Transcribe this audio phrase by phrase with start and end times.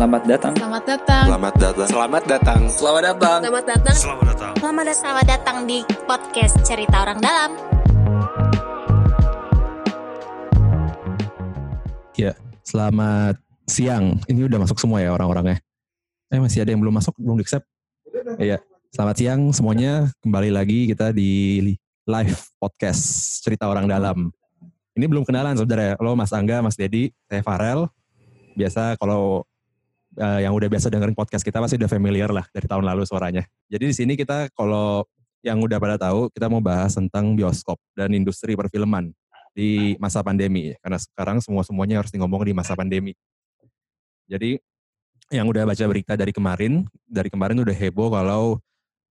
[0.00, 0.54] Selamat datang.
[0.56, 1.24] Selamat datang.
[1.28, 1.84] Selamat datang.
[1.84, 2.60] Selamat datang.
[2.72, 3.40] Selamat datang.
[3.44, 3.96] Selamat datang.
[4.00, 4.54] Selamat datang.
[4.56, 4.96] Selamat datang.
[4.96, 7.50] Selamat datang di podcast Cerita Orang Dalam.
[12.16, 12.32] Ya,
[12.64, 14.16] selamat siang.
[14.24, 15.60] Ini udah masuk semua ya orang-orangnya.
[16.32, 17.68] Eh masih ada yang belum masuk, belum accept.
[18.40, 18.56] Iya,
[18.96, 20.08] selamat siang semuanya.
[20.24, 21.60] Kembali lagi kita di
[22.08, 23.04] live podcast
[23.44, 24.32] Cerita Orang Dalam.
[24.96, 25.92] Ini belum kenalan saudara.
[26.00, 27.84] Lo Mas Angga, Mas Dedi, saya Farel.
[28.56, 29.44] Biasa kalau
[30.18, 33.46] uh, yang udah biasa dengerin podcast kita pasti udah familiar lah dari tahun lalu suaranya.
[33.70, 35.06] Jadi di sini kita kalau
[35.46, 39.14] yang udah pada tahu kita mau bahas tentang bioskop dan industri perfilman
[39.54, 43.14] di masa pandemi karena sekarang semua semuanya harus ngomong di masa pandemi.
[44.30, 44.58] Jadi
[45.30, 48.58] yang udah baca berita dari kemarin, dari kemarin udah heboh kalau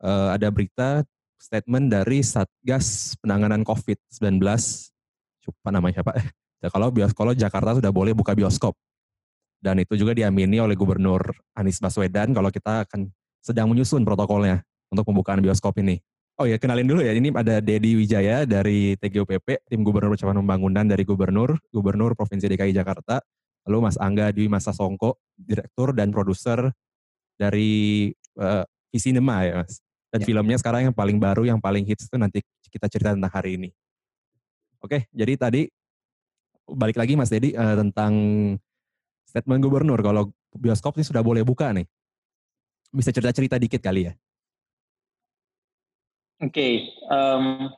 [0.04, 1.04] uh, ada berita
[1.40, 6.12] statement dari Satgas Penanganan COVID-19, apa namanya siapa?
[6.76, 8.76] kalau bioskop Jakarta sudah boleh buka bioskop
[9.60, 13.12] dan itu juga diamini oleh Gubernur Anies Baswedan kalau kita akan
[13.44, 16.00] sedang menyusun protokolnya untuk pembukaan bioskop ini.
[16.40, 17.12] Oh ya, kenalin dulu ya.
[17.12, 22.72] Ini ada Dedi Wijaya dari TGOPP, Tim Gubernur Percepatan Pembangunan dari Gubernur, Gubernur Provinsi DKI
[22.72, 23.20] Jakarta.
[23.68, 26.72] Lalu Mas Angga Dwi Masa Songko, Direktur dan Produser
[27.36, 28.08] dari
[28.40, 29.84] uh, Visinema ya Mas.
[30.10, 30.26] Dan ya.
[30.32, 32.40] filmnya sekarang yang paling baru, yang paling hits itu nanti
[32.72, 33.70] kita cerita tentang hari ini.
[34.80, 35.68] Oke, jadi tadi
[36.72, 38.14] balik lagi Mas Dedi uh, tentang
[39.30, 41.86] statement gubernur kalau bioskop ini sudah boleh buka nih.
[42.90, 44.14] Bisa cerita-cerita dikit kali ya.
[46.40, 46.74] Oke, okay,
[47.12, 47.70] um,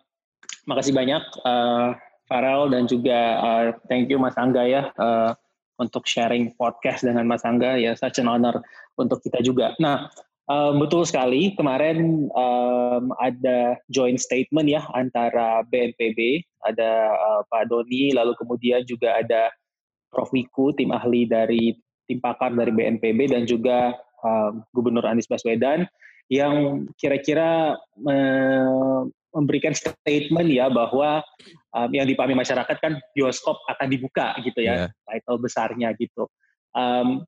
[0.69, 1.97] makasih banyak uh,
[2.30, 5.33] Farel dan juga uh, thank you Mas Angga ya uh,
[5.81, 8.61] untuk sharing podcast dengan Mas Angga ya such an honor
[9.02, 9.73] untuk kita juga.
[9.81, 10.08] Nah,
[10.45, 18.13] um, betul sekali kemarin um, ada joint statement ya antara BNPB, ada uh, Pak Doni,
[18.13, 19.49] lalu kemudian juga ada
[20.12, 20.30] Prof.
[20.36, 21.72] Wiku, tim ahli dari
[22.06, 25.88] tim pakar dari BNPB dan juga uh, Gubernur Anies Baswedan
[26.28, 29.02] yang kira-kira uh,
[29.32, 31.23] memberikan statement ya bahwa
[31.71, 34.89] um, yang dipahami masyarakat kan bioskop akan dibuka gitu ya, yeah.
[35.08, 36.27] title besarnya gitu.
[36.76, 37.23] Um,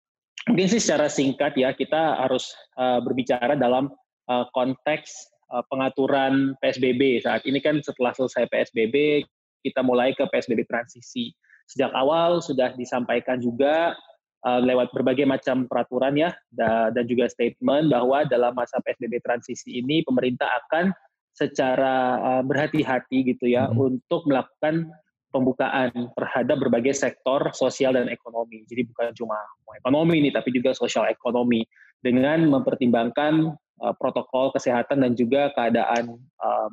[0.47, 3.91] mungkin sih secara singkat ya kita harus uh, berbicara dalam
[4.27, 9.23] uh, konteks uh, pengaturan PSBB saat ini kan setelah selesai PSBB
[9.63, 11.31] kita mulai ke PSBB transisi
[11.67, 13.95] sejak awal sudah disampaikan juga
[14.43, 19.79] uh, lewat berbagai macam peraturan ya da, dan juga statement bahwa dalam masa PSBB transisi
[19.79, 20.91] ini pemerintah akan
[21.33, 23.79] secara uh, berhati-hati gitu ya hmm.
[23.79, 24.93] untuk melakukan
[25.33, 28.61] pembukaan terhadap berbagai sektor sosial dan ekonomi.
[28.69, 29.33] Jadi bukan cuma
[29.73, 31.65] ekonomi ini tapi juga sosial ekonomi
[32.05, 33.49] dengan mempertimbangkan
[33.81, 36.71] uh, protokol kesehatan dan juga keadaan um,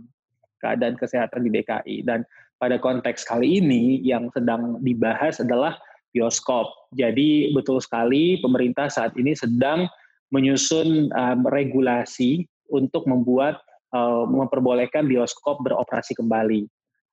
[0.61, 2.21] keadaan kesehatan di DKI dan
[2.61, 5.81] pada konteks kali ini yang sedang dibahas adalah
[6.13, 6.69] bioskop.
[6.93, 9.89] Jadi betul sekali pemerintah saat ini sedang
[10.31, 13.59] menyusun um, regulasi untuk membuat
[13.97, 16.69] uh, memperbolehkan bioskop beroperasi kembali.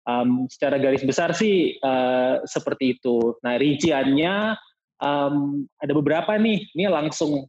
[0.08, 3.36] Um, secara garis besar sih uh, seperti itu.
[3.44, 4.56] Nah rinciannya
[5.02, 6.68] um, ada beberapa nih.
[6.76, 7.48] Ini langsung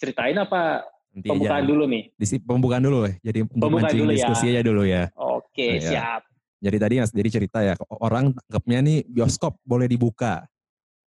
[0.00, 1.68] ceritain apa Nanti pembukaan aja.
[1.68, 2.02] dulu nih?
[2.16, 3.00] Di pembukaan dulu.
[3.20, 4.52] Jadi pembukaan dulu diskusi ya.
[4.56, 5.02] aja dulu ya.
[5.20, 6.22] Oke, nah, siap.
[6.62, 10.46] Jadi tadi Mas jadi cerita ya, orang anggapnya nih bioskop boleh dibuka.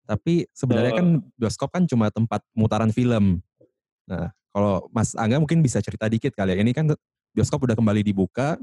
[0.04, 1.08] Tapi sebenarnya kan
[1.40, 3.40] bioskop kan cuma tempat pemutaran film.
[4.06, 6.58] Nah, kalau Mas Angga mungkin bisa cerita dikit kali ya.
[6.60, 6.92] Ini kan
[7.32, 8.60] bioskop udah kembali dibuka.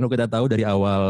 [0.00, 1.04] Lalu kita tahu dari awal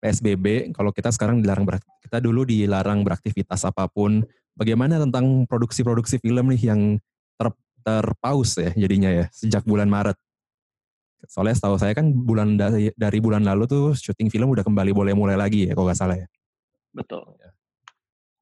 [0.00, 1.68] PSBB, kalau kita sekarang dilarang
[2.00, 4.24] kita dulu dilarang beraktivitas apa pun.
[4.56, 6.80] Bagaimana tentang produksi-produksi film nih yang
[7.36, 7.48] ter,
[7.82, 10.16] terpaus ya jadinya ya sejak bulan Maret?
[11.28, 15.14] Soalnya setahu saya kan bulan dari, dari bulan lalu tuh syuting film udah kembali boleh
[15.16, 16.26] mulai lagi ya kalau nggak salah ya.
[16.94, 17.24] Betul.
[17.40, 17.50] Ya,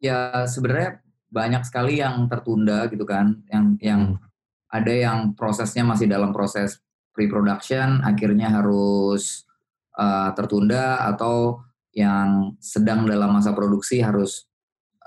[0.02, 1.00] ya sebenarnya
[1.32, 4.20] banyak sekali yang tertunda gitu kan, yang yang hmm.
[4.68, 6.84] ada yang prosesnya masih dalam proses
[7.16, 9.48] pre-production, akhirnya harus
[9.96, 14.44] uh, tertunda atau yang sedang dalam masa produksi harus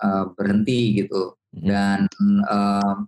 [0.02, 1.38] uh, berhenti gitu.
[1.54, 1.66] Hmm.
[1.66, 2.00] Dan
[2.50, 3.06] uh,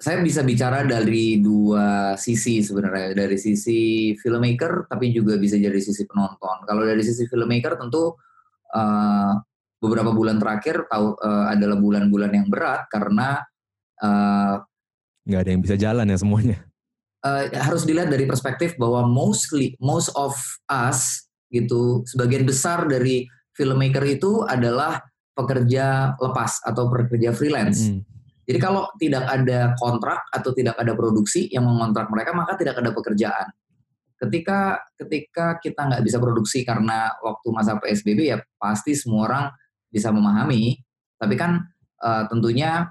[0.00, 3.12] saya bisa bicara dari dua sisi sebenarnya.
[3.12, 6.64] Dari sisi filmmaker tapi juga bisa dari sisi penonton.
[6.64, 8.16] Kalau dari sisi filmmaker tentu
[8.72, 9.32] uh,
[9.76, 13.44] beberapa bulan terakhir tahu uh, adalah bulan-bulan yang berat karena
[14.00, 14.64] uh,
[15.28, 16.58] nggak ada yang bisa jalan ya semuanya.
[17.20, 20.32] Uh, harus dilihat dari perspektif bahwa mostly most of
[20.72, 25.04] us gitu sebagian besar dari filmmaker itu adalah
[25.36, 27.84] pekerja lepas atau pekerja freelance.
[27.84, 28.19] Mm -hmm
[28.50, 32.90] jadi kalau tidak ada kontrak atau tidak ada produksi yang mengontrak mereka, maka tidak ada
[32.90, 33.46] pekerjaan.
[34.18, 39.44] Ketika ketika kita nggak bisa produksi karena waktu masa PSBB ya pasti semua orang
[39.86, 40.82] bisa memahami.
[41.14, 41.62] Tapi kan
[42.02, 42.90] uh, tentunya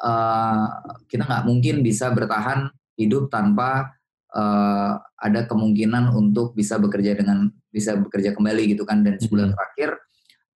[0.00, 0.66] uh,
[1.04, 3.92] kita nggak mungkin bisa bertahan hidup tanpa
[4.32, 9.54] uh, ada kemungkinan untuk bisa bekerja dengan bisa bekerja kembali gitu kan dan sebulan Mhm.
[9.54, 9.90] terakhir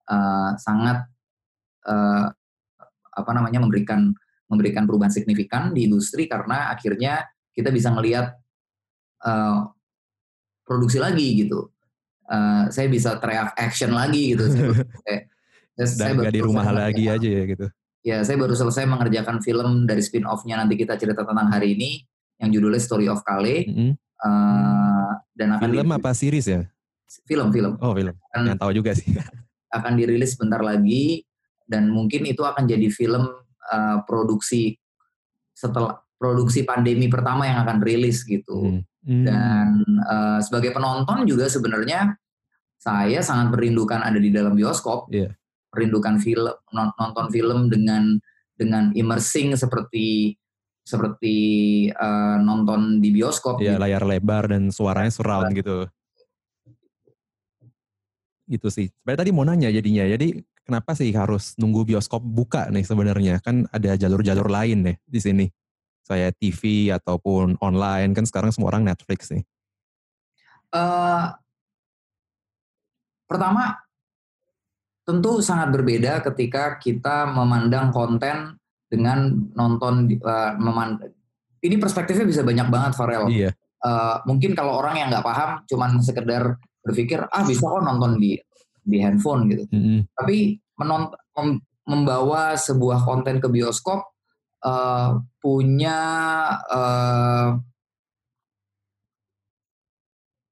[0.09, 1.05] uh, sangat
[1.85, 2.33] uh,
[3.13, 4.15] apa namanya memberikan
[4.49, 8.33] memberikan perubahan signifikan di industri karena akhirnya kita bisa ngelihat
[9.23, 9.69] uh,
[10.65, 11.69] produksi lagi gitu.
[12.29, 14.45] Uh, saya bisa teriak action lagi gitu.
[14.49, 14.69] Saya
[15.07, 15.25] saya-
[15.79, 17.67] saya Dan nggak di rumah lagi aja ya gitu.
[18.03, 22.03] Ya, saya baru selesai mengerjakan film dari spin-off-nya nanti kita cerita tentang hari ini
[22.41, 23.91] yang judulnya Story of Kale Mhm.
[24.23, 26.63] uh, dan akan Film apa series ya?
[27.25, 28.13] film film Oh film.
[28.37, 29.09] Dan Yang tahu juga sih.
[29.77, 31.25] akan dirilis bentar lagi
[31.65, 33.29] dan mungkin itu akan jadi film
[33.71, 34.77] uh, produksi
[35.55, 38.83] setelah produksi pandemi pertama yang akan rilis gitu.
[38.83, 38.83] Hmm.
[39.07, 39.25] Hmm.
[39.25, 39.69] Dan
[40.05, 42.19] uh, sebagai penonton juga sebenarnya
[42.79, 45.11] saya sangat merindukan ada di dalam bioskop.
[45.11, 45.35] Iya.
[45.75, 48.19] Merindukan film non- nonton film dengan
[48.59, 50.35] dengan immersing seperti
[50.83, 51.37] seperti
[51.93, 53.63] uh, nonton di bioskop.
[53.63, 53.83] Iya gitu.
[53.87, 55.87] layar lebar dan suaranya surround gitu.
[58.49, 58.87] Gitu sih.
[58.89, 60.09] Sebenarnya tadi mau nanya jadinya.
[60.09, 63.41] Jadi kenapa sih harus nunggu bioskop buka nih sebenarnya?
[63.41, 65.47] Kan ada jalur-jalur lain nih di sini.
[66.05, 69.49] Saya TV ataupun online kan sekarang semua orang Netflix nih.
[70.69, 71.25] Eh,
[73.25, 73.81] pertama,
[75.09, 78.61] tentu sangat berbeda ketika kita memandang konten
[78.93, 80.13] dengan nonton.
[80.13, 81.01] eh, meman-
[81.65, 83.25] ini perspektifnya bisa banyak banget, Farel.
[83.33, 83.57] Iya.
[83.57, 88.37] Eh, mungkin kalau orang yang nggak paham, cuman sekedar berpikir, ah bisa kok nonton di
[88.89, 89.65] di handphone gitu.
[89.69, 90.09] Mm-mm.
[90.17, 94.01] Tapi menont- mem- membawa sebuah konten ke bioskop
[94.65, 96.01] eh, punya
[96.73, 97.49] eh,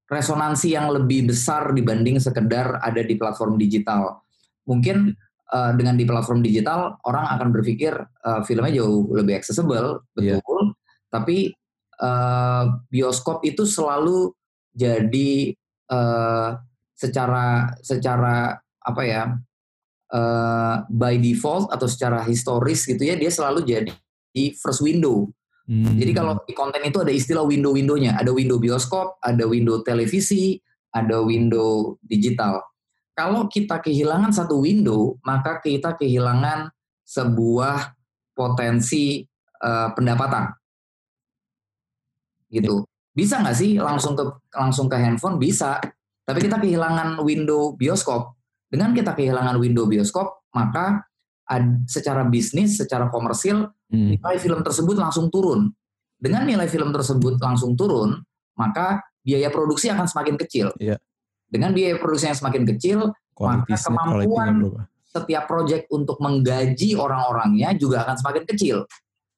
[0.07, 4.23] resonansi yang lebih besar dibanding sekedar ada di platform digital.
[4.69, 5.11] Mungkin
[5.51, 10.39] eh, dengan di platform digital orang akan berpikir eh, filmnya jauh lebih accessible, Iya.
[10.39, 10.77] betul.
[11.11, 11.51] Tapi
[11.97, 14.31] eh, bioskop itu selalu
[14.77, 15.57] jadi
[15.91, 16.51] eh,
[16.97, 19.23] secara secara apa ya
[20.11, 23.93] eh, by default atau secara historis gitu ya dia selalu jadi
[24.33, 25.29] di first window.
[25.67, 25.99] Hmm.
[25.99, 30.63] Jadi kalau di konten itu ada istilah window-windownya, ada window bioskop, ada window televisi,
[30.95, 32.63] ada window digital.
[33.17, 36.71] Kalau kita kehilangan satu window, maka kita kehilangan
[37.03, 37.97] sebuah
[38.37, 39.25] potensi
[39.59, 40.53] eh, pendapatan.
[42.53, 42.85] Gitu.
[43.17, 45.41] Bisa nggak sih langsung ke langsung ke handphone?
[45.41, 45.81] Bisa.
[46.27, 48.35] Tapi kita kehilangan window bioskop.
[48.67, 51.07] Dengan kita kehilangan window bioskop, maka
[51.47, 54.19] ad- secara bisnis, secara komersil Hmm.
[54.19, 55.71] nilai film tersebut langsung turun.
[56.19, 58.19] Dengan nilai film tersebut langsung turun,
[58.59, 60.75] maka biaya produksi akan semakin kecil.
[60.83, 60.99] Iya.
[61.47, 68.17] Dengan biaya produksi yang semakin kecil, Kualitasnya, kemampuan- setiap proyek untuk menggaji orang-orangnya juga akan
[68.19, 68.77] semakin kecil.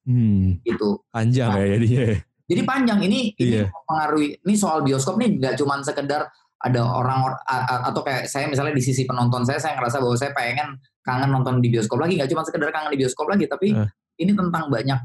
[0.09, 0.57] Hmm.
[0.65, 1.05] Gitu.
[1.13, 2.01] Panjang Nah, ya jadinya.
[2.01, 2.17] ya.
[2.49, 3.65] Jadi panjang ini ini Iya.
[3.69, 4.29] mempengaruhi.
[4.41, 7.39] Ini soal bioskop nih nggak cuma sekedar ada orang
[7.87, 10.75] atau kayak saya misalnya di sisi penonton saya saya ngerasa bahwa saya pengen
[11.07, 13.89] kangen nonton di bioskop lagi nggak cuma sekedar kangen di bioskop lagi tapi Eh.
[14.19, 14.99] ini tentang banyak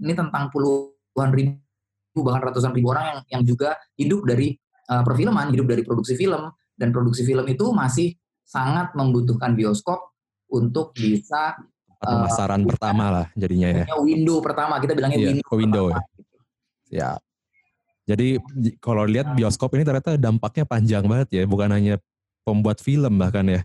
[0.00, 4.54] ini tentang puluhan ribu bahkan ratusan ribu orang yang yang juga hidup dari
[4.86, 6.46] uh, perfilman hidup dari produksi film
[6.78, 8.14] dan produksi film itu masih
[8.46, 10.14] sangat membutuhkan bioskop
[10.50, 11.54] untuk bisa
[12.00, 13.84] Pemasaran pertama lah jadinya ya.
[14.00, 16.08] window pertama kita bilangnya Iya, window, window pertama.
[16.88, 17.10] Ya.
[18.10, 18.42] Jadi
[18.82, 21.94] kalau lihat bioskop ini ternyata dampaknya panjang banget ya, bukan hanya
[22.42, 23.60] pembuat film bahkan ya.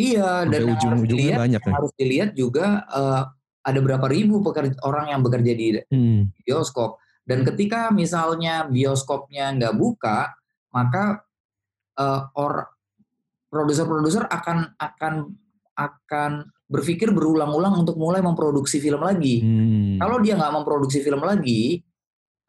[0.00, 1.72] Iya, Sampai dan harus ujung-ujungnya dilihat, banyak ya.
[1.76, 3.22] harus dilihat juga eh,
[3.60, 6.32] ada berapa ribu pekerja, orang yang bekerja di Hmm.
[6.40, 6.96] bioskop.
[7.28, 10.32] Dan ketika misalnya bioskopnya nggak buka,
[10.72, 11.20] maka
[12.00, 12.72] eh, or
[13.52, 15.14] produser-produser akan akan
[15.76, 16.30] akan
[16.70, 19.42] berpikir berulang-ulang untuk mulai memproduksi film lagi.
[19.42, 19.98] Hmm.
[19.98, 21.82] Kalau dia nggak memproduksi film lagi,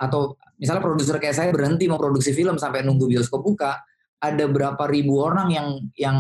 [0.02, 3.78] atau misalnya produser kayak saya berhenti memproduksi film sampai nunggu bioskop buka,
[4.18, 6.18] ada berapa ribu orang yang yang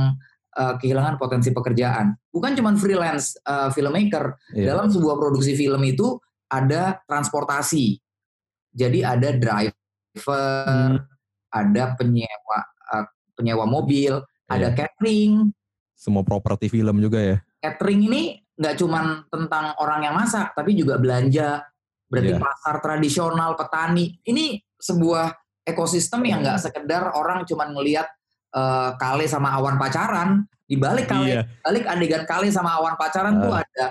[0.53, 2.13] uh, kehilangan potensi pekerjaan.
[2.29, 4.37] Bukan cuma freelance uh, filmmaker.
[4.53, 4.77] Iya.
[4.77, 6.21] Dalam sebuah produksi film itu
[6.51, 7.97] ada transportasi.
[8.71, 9.73] Jadi ada driver,
[10.67, 10.99] Hmm.
[11.51, 12.59] ada penyewa
[12.91, 13.05] uh,
[13.39, 14.19] penyewa mobil,
[14.51, 14.75] ada Iya.
[14.75, 15.55] catering.
[15.95, 17.37] Semua properti film juga ya.
[17.63, 18.21] Catering ini
[18.59, 21.63] nggak cuma tentang orang yang masak, tapi juga belanja.
[22.11, 22.43] Berarti Iya.
[22.43, 24.19] pasar tradisional, petani.
[24.21, 25.31] Ini sebuah
[25.63, 28.05] ekosistem yang nggak sekedar orang cuma ngelihat
[28.51, 30.43] uh, kale sama awan pacaran.
[30.67, 31.41] Di balik kale, Iya.
[31.63, 33.63] balik adegan kale sama awan pacaran tuh Ah.
[33.63, 33.85] ada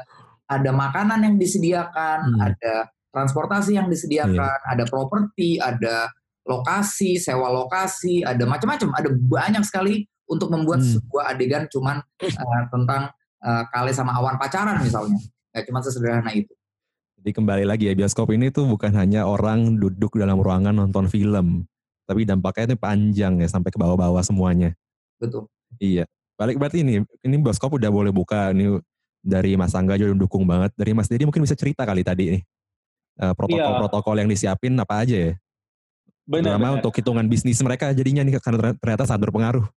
[0.51, 2.41] ada makanan yang disediakan, Hmm.
[2.43, 2.75] ada
[3.15, 6.11] transportasi yang disediakan, ada properti, ada
[6.43, 10.99] lokasi, sewa lokasi, ada macam-macam, ada banyak sekali untuk membuat Hmm.
[10.99, 13.09] sebuah adegan cuman uh, tentang
[13.41, 15.17] uh, kale sama awan pacaran misalnya.
[15.51, 16.53] nggak cuma sesederhana itu.
[17.21, 21.69] Jadi kembali lagi ya bioskop ini tuh bukan hanya orang duduk dalam ruangan nonton film,
[22.09, 24.73] tapi dampaknya itu panjang ya sampai ke bawah-bawah semuanya.
[25.21, 25.45] Betul.
[25.77, 26.09] Iya.
[26.41, 28.81] Balik berarti ini ini bioskop udah boleh buka ini
[29.21, 30.73] dari Mas Angga juga dukung banget.
[30.73, 32.43] Dari Mas Dedi mungkin bisa cerita kali tadi nih.
[33.21, 35.33] Eh, protokol-protokol yang disiapin apa aja ya?
[36.25, 36.79] Benar, Terutama benar.
[36.81, 39.69] untuk hitungan bisnis mereka jadinya nih karena ternyata sangat berpengaruh.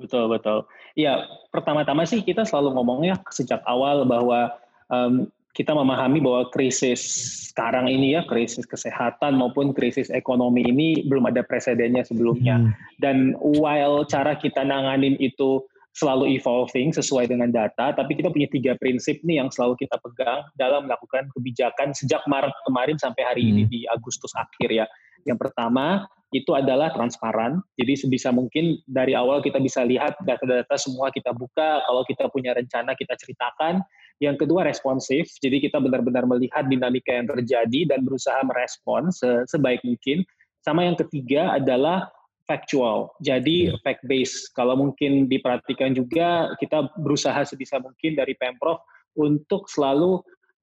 [0.00, 0.64] Betul, betul.
[0.96, 4.56] Ya, pertama-tama sih kita selalu ngomongnya sejak awal bahwa
[4.88, 5.28] em,
[5.58, 7.02] kita memahami bahwa krisis
[7.50, 12.62] sekarang ini ya, krisis kesehatan maupun krisis ekonomi ini belum ada presidennya sebelumnya.
[12.62, 12.70] Hmm.
[13.02, 15.66] Dan while cara kita nanganin itu
[15.98, 20.46] selalu evolving sesuai dengan data, tapi kita punya tiga prinsip nih yang selalu kita pegang
[20.54, 23.72] dalam melakukan kebijakan sejak Maret kemarin sampai hari ini Hmm.
[23.74, 24.86] di Agustus akhir ya.
[25.26, 27.58] Yang pertama itu adalah transparan.
[27.74, 31.82] Jadi sebisa mungkin dari awal kita bisa lihat data-data semua kita buka.
[31.82, 33.82] Kalau kita punya rencana kita ceritakan.
[34.18, 35.30] Yang kedua responsif.
[35.38, 40.26] Jadi kita benar-benar melihat dinamika yang terjadi dan berusaha merespon se- sebaik mungkin.
[40.62, 42.10] Sama yang ketiga adalah
[42.48, 43.14] factual.
[43.22, 43.78] Jadi Iya.
[43.84, 44.50] fact based.
[44.58, 48.82] Kalau mungkin diperhatikan juga kita berusaha sebisa mungkin dari Pemprov
[49.14, 50.18] untuk selalu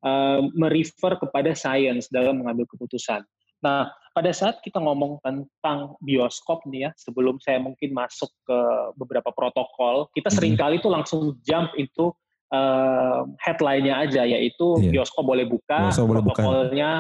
[0.06, 3.24] uh, merefer kepada sains dalam mengambil keputusan.
[3.64, 8.60] Nah, pada saat kita ngomong tentang bioskop nih ya, sebelum saya mungkin masuk ke
[9.00, 10.36] beberapa protokol, kita Mhm.
[10.36, 12.14] sering kali tuh langsung jump itu
[12.50, 14.92] uh, headline-nya aja, yaitu Iya.
[14.94, 16.42] bioskop boleh buka, Bioskop boleh buka.
[16.42, 16.92] protokolnya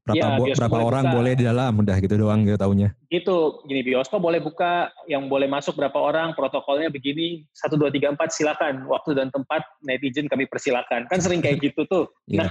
[0.00, 1.14] Berapa, Iya, bo- bioskop berapa boleh orang buka.
[1.14, 2.88] boleh di dalam, udah gitu doang gitu taunya.
[3.06, 4.72] gitu gini bioskop boleh buka
[5.04, 9.60] yang boleh masuk berapa orang protokolnya begini satu dua tiga empat silakan waktu dan tempat
[9.80, 12.48] netizen kami persilakan kan sering kayak gitu tuh Iya.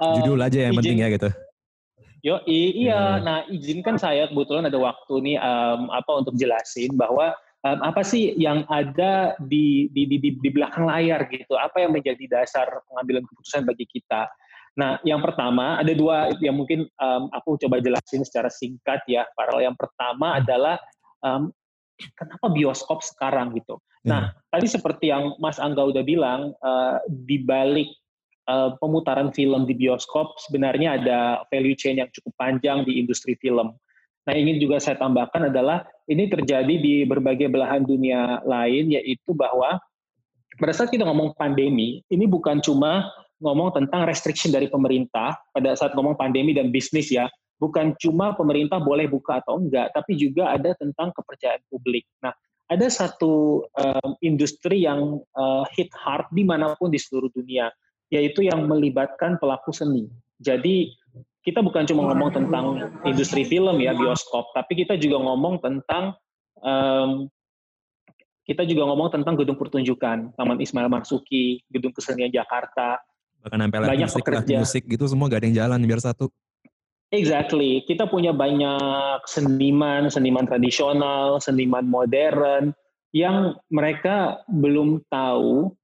[0.00, 1.28] nah Judul aja yang izin- penting ya gitu.
[2.20, 3.22] yo i- iya Hmm.
[3.22, 7.36] nah izinkan saya kebetulan ada waktu nih em, apa untuk jelasin bahwa
[7.66, 11.92] em, apa sih yang ada di, di di di di belakang layar gitu apa yang
[11.92, 14.28] menjadi dasar pengambilan keputusan bagi kita
[14.78, 19.26] Nah, yang pertama ada dua yang mungkin em, aku coba jelasin secara singkat ya.
[19.34, 19.66] Farel.
[19.66, 20.78] Yang pertama adalah
[21.26, 21.50] em,
[22.14, 23.82] kenapa bioskop sekarang gitu.
[24.08, 27.90] Nah, tadi seperti yang Mas Angga udah bilang, eh, di balik
[28.48, 31.18] eh, pemutaran film di bioskop sebenarnya ada
[31.52, 33.76] value chain yang cukup panjang di industri film.
[34.28, 39.80] Nah, ingin juga saya tambahkan adalah ini terjadi di berbagai belahan dunia lain, yaitu bahwa
[40.60, 43.08] pada saat kita ngomong pandemi, ini bukan cuma
[43.40, 47.24] ngomong tentang restriction dari pemerintah pada saat ngomong pandemi dan bisnis ya,
[47.56, 52.04] bukan cuma pemerintah boleh buka atau enggak, tapi juga ada tentang kepercayaan publik.
[52.20, 52.36] Nah,
[52.70, 57.72] ada satu um, industri yang uh, hit hard di mana pun di seluruh dunia,
[58.12, 60.06] yaitu yang melibatkan pelaku seni.
[60.40, 60.92] Jadi
[61.40, 62.64] kita bukan cuma ngomong tentang
[63.08, 66.12] industri film ya, bioskop, tapi kita juga ngomong tentang
[66.60, 67.30] um,
[68.44, 72.98] kita juga ngomong tentang gedung pertunjukan, Taman Ismail Marzuki, gedung kesenian Jakarta,
[73.40, 74.56] Bahkan sampai banyak musik, pekerja.
[74.60, 76.28] musik gitu semua gak ada yang jalan biar satu.
[77.10, 77.82] Exactly.
[77.88, 82.70] Kita punya banyak seniman, seniman tradisional, seniman modern
[83.10, 85.74] yang mereka belum tahu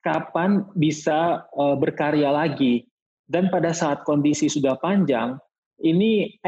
[0.00, 2.88] kapan bisa uh, berkarya lagi.
[3.26, 5.34] Dan pada saat kondisi sudah panjang,
[5.82, 6.38] ini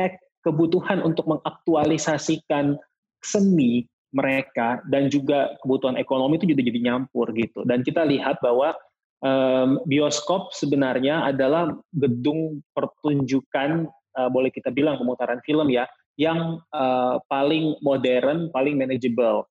[0.47, 2.79] kebutuhan untuk mengaktualisasikan
[3.21, 7.67] seni mereka dan juga kebutuhan ekonomi itu juga jadi nyampur gitu.
[7.69, 8.73] Dan kita lihat bahwa
[9.21, 15.85] um, bioskop sebenarnya adalah gedung pertunjukan uh, boleh kita bilang pemutaran film ya
[16.19, 19.47] yang uh, paling modern, paling manageable.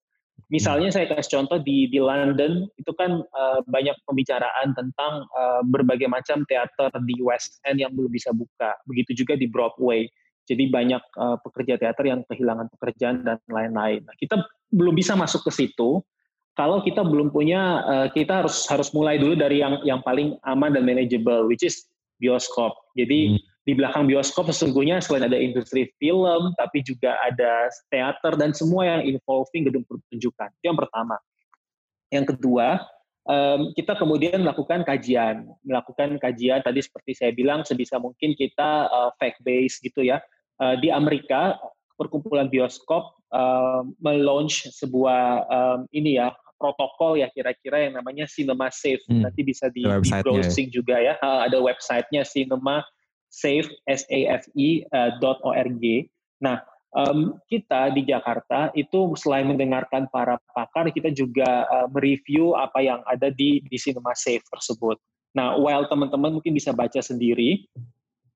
[0.47, 6.07] Misalnya saya kasih contoh di di London itu kan uh, banyak pembicaraan tentang uh, berbagai
[6.07, 8.77] macam teater di West End yang belum bisa buka.
[8.87, 10.07] Begitu juga di Broadway.
[10.47, 14.07] Jadi banyak uh, pekerja teater yang kehilangan pekerjaan dan lain-lain.
[14.07, 14.39] Nah, kita
[14.71, 15.99] belum bisa masuk ke situ
[16.57, 20.73] kalau kita belum punya uh, kita harus harus mulai dulu dari yang yang paling aman
[20.73, 21.85] dan manageable which is
[22.17, 22.73] bioskop.
[22.97, 23.56] Jadi Hmm.
[23.67, 29.03] Di belakang bioskop sesungguhnya selain ada industri film tapi juga ada teater dan semua yang
[29.03, 30.47] involving gedung pertunjukan.
[30.55, 31.19] Itu yang pertama.
[32.07, 32.87] Yang kedua,
[33.27, 39.11] um, kita kemudian melakukan kajian, melakukan kajian tadi seperti saya bilang sebisa mungkin kita uh,
[39.19, 40.23] fact based gitu ya.
[40.63, 41.59] Uh, di Amerika
[41.99, 49.03] perkumpulan bioskop uh, melaunch sebuah um, ini ya protokol ya kira-kira yang namanya Cinema Safe.
[49.11, 49.27] Hmm.
[49.27, 50.23] Nanti bisa di, di ya.
[50.23, 51.19] browsing juga ya.
[51.19, 52.87] Uh, ada websitenya Cinema
[53.27, 55.83] Safe S A F I uh, dot org.
[56.39, 56.63] Nah,
[56.95, 62.99] um, kita di Jakarta itu selain mendengarkan para pakar, kita juga uh, mereview apa yang
[63.05, 64.97] ada di di Cinema Safe tersebut.
[65.35, 67.67] Nah, while teman-teman mungkin bisa baca sendiri,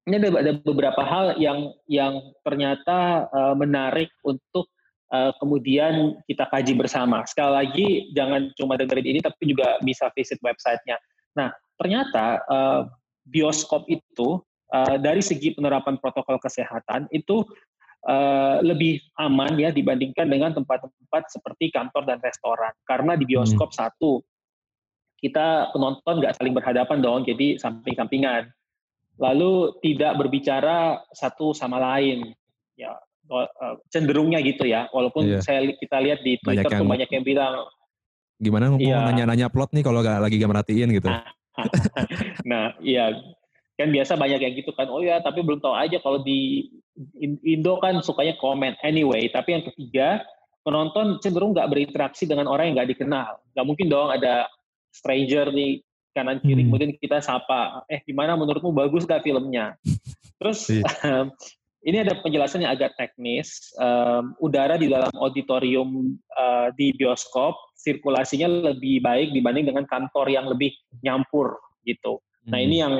[0.05, 4.69] ini ada, ada beberapa hal yang yang ternyata uh, menarik untuk
[5.09, 7.25] uh, kemudian kita kaji bersama.
[7.25, 10.99] Sekali lagi, jangan cuma dengerin ini, tapi juga bisa visit websitenya.
[11.33, 12.81] Nah, ternyata uh,
[13.25, 17.43] bioskop itu uh, dari segi penerapan protokol kesehatan itu
[18.07, 22.73] uh, lebih aman ya dibandingkan dengan tempat-tempat seperti kantor dan restoran.
[22.87, 23.79] Karena di bioskop hmm.
[23.79, 24.23] satu
[25.21, 28.49] kita penonton nggak saling berhadapan dong, jadi samping-sampingan.
[29.21, 32.33] Lalu tidak berbicara satu sama lain.
[32.73, 32.97] Ya,
[33.93, 34.89] cenderungnya gitu ya.
[34.89, 35.43] Walaupun yeah.
[35.45, 37.55] saya kita lihat di Twitter banyak yang, tuh banyak yang bilang
[38.41, 39.05] gimana mau yeah.
[39.05, 41.05] nanya-nanya plot nih kalau gak, lagi gak merhatiin gitu.
[41.13, 41.21] Nah,
[42.49, 43.13] nah, iya
[43.79, 44.87] kan biasa banyak yang gitu kan.
[44.91, 46.69] Oh ya, tapi belum tahu aja kalau di
[47.45, 49.31] Indo kan sukanya komen anyway.
[49.31, 50.21] Tapi yang ketiga
[50.61, 53.41] penonton cenderung nggak berinteraksi dengan orang yang nggak dikenal.
[53.55, 54.45] Nggak mungkin dong ada
[54.91, 56.67] stranger di kanan kiri hmm.
[56.69, 57.87] kemudian kita sapa.
[57.87, 59.79] Eh gimana menurutmu bagus gak filmnya?
[60.37, 60.83] Terus iya.
[61.87, 63.71] ini ada penjelasan yang agak teknis.
[63.79, 70.45] Um, udara di dalam auditorium uh, di bioskop sirkulasinya lebih baik dibanding dengan kantor yang
[70.51, 72.21] lebih nyampur gitu.
[72.45, 72.83] Nah ini hmm.
[72.83, 72.93] yang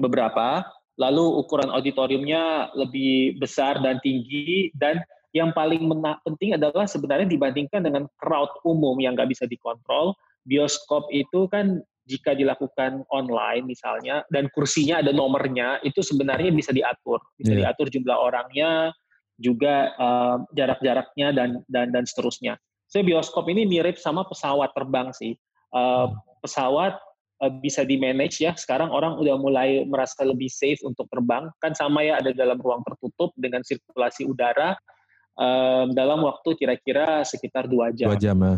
[0.00, 0.64] beberapa.
[0.98, 4.98] Lalu ukuran auditoriumnya lebih besar dan tinggi dan
[5.30, 5.86] yang paling
[6.26, 11.78] penting adalah sebenarnya dibandingkan dengan crowd umum yang nggak bisa dikontrol, bioskop itu kan
[12.08, 17.68] jika dilakukan online misalnya dan kursinya ada nomornya itu sebenarnya bisa diatur bisa yeah.
[17.68, 18.96] diatur jumlah orangnya
[19.38, 22.58] juga uh, jarak-jaraknya dan dan dan seterusnya.
[22.90, 25.38] So bioskop ini mirip sama pesawat terbang sih.
[25.70, 26.10] Uh,
[26.42, 26.98] pesawat
[27.42, 28.54] uh, bisa di manage ya.
[28.54, 31.50] Sekarang orang udah mulai merasa lebih safe untuk terbang.
[31.62, 34.74] Kan sama ya ada dalam ruang tertutup dengan sirkulasi udara
[35.38, 38.10] um, dalam waktu kira-kira sekitar dua jam.
[38.10, 38.38] Dua jam.
[38.42, 38.54] Ya.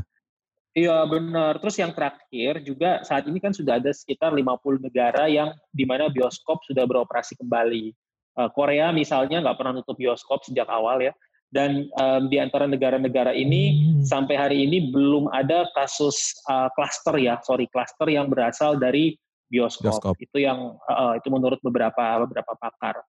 [0.71, 1.59] Iya benar.
[1.59, 6.07] Terus yang terakhir juga saat ini kan sudah ada sekitar 50 negara yang di mana
[6.07, 7.91] bioskop sudah beroperasi kembali.
[8.39, 11.11] Uh, Korea misalnya nggak pernah tutup bioskop sejak awal ya.
[11.51, 14.07] Dan um, di antara negara-negara ini hmm.
[14.07, 16.39] sampai hari ini belum ada kasus
[16.79, 19.19] klaster uh, ya, sorry klaster yang berasal dari
[19.51, 19.99] bioskop.
[19.99, 20.15] bioskop.
[20.23, 23.03] Itu yang uh, itu menurut beberapa beberapa pakar.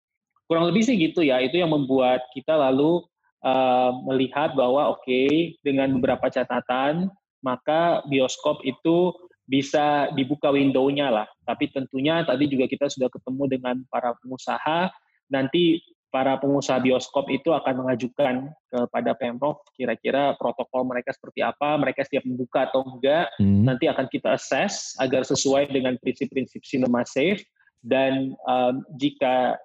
[0.50, 1.38] Kurang lebih sih gitu ya.
[1.38, 3.06] Itu yang membuat kita lalu
[3.46, 9.14] uh, melihat bahwa oke okay, dengan beberapa catatan maka bioskop itu
[9.50, 11.28] bisa dibuka window-nya lah.
[11.44, 14.88] Tapi tentunya tadi juga kita sudah ketemu dengan para pengusaha,
[15.28, 22.04] nanti para pengusaha bioskop itu akan mengajukan kepada Pemprov kira-kira protokol mereka seperti apa, mereka
[22.04, 23.64] siap membuka atau enggak, hmm.
[23.64, 27.42] nanti akan kita assess agar sesuai dengan prinsip-prinsip cinema safe
[27.82, 29.58] dan um, jika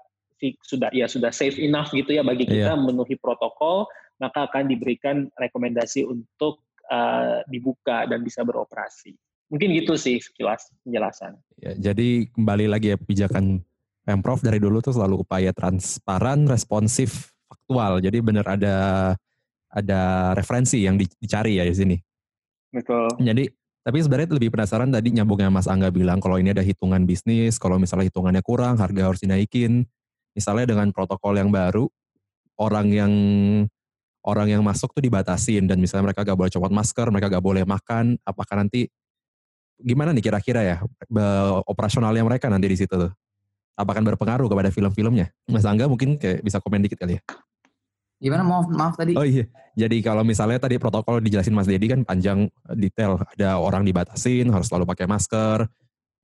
[0.64, 2.78] sudah ya sudah safe enough gitu ya bagi kita yeah.
[2.78, 3.90] memenuhi protokol,
[4.22, 9.16] maka akan diberikan rekomendasi untuk uh, dibuka dan bisa beroperasi.
[9.50, 11.38] Mungkin gitu sih sekilas penjelasan.
[11.62, 13.62] Ya, jadi kembali lagi ya pijakan
[14.06, 17.98] Pemprov dari dulu tuh selalu upaya transparan, responsif, faktual.
[17.98, 18.76] Jadi benar ada
[19.66, 21.96] ada referensi yang dicari ya di sini.
[22.70, 23.10] Betul.
[23.18, 23.50] Jadi
[23.82, 27.82] tapi sebenarnya lebih penasaran tadi nyambungnya Mas Angga bilang kalau ini ada hitungan bisnis, kalau
[27.82, 29.86] misalnya hitungannya kurang, harga harus dinaikin.
[30.34, 31.90] Misalnya dengan protokol yang baru,
[32.62, 33.12] orang yang
[34.26, 37.62] orang yang masuk tuh dibatasin dan misalnya mereka gak boleh copot masker, mereka gak boleh
[37.62, 38.90] makan, apakah nanti
[39.78, 40.76] gimana nih kira-kira ya
[41.68, 43.12] operasionalnya mereka nanti di situ tuh?
[43.76, 45.30] Apakah berpengaruh kepada film-filmnya?
[45.46, 47.22] Mas Angga mungkin kayak bisa komen dikit kali ya.
[48.16, 49.12] Gimana maaf maaf tadi?
[49.12, 49.44] Oh iya.
[49.76, 54.72] Jadi kalau misalnya tadi protokol dijelasin Mas Dedi kan panjang detail, ada orang dibatasin harus
[54.72, 55.68] selalu pakai masker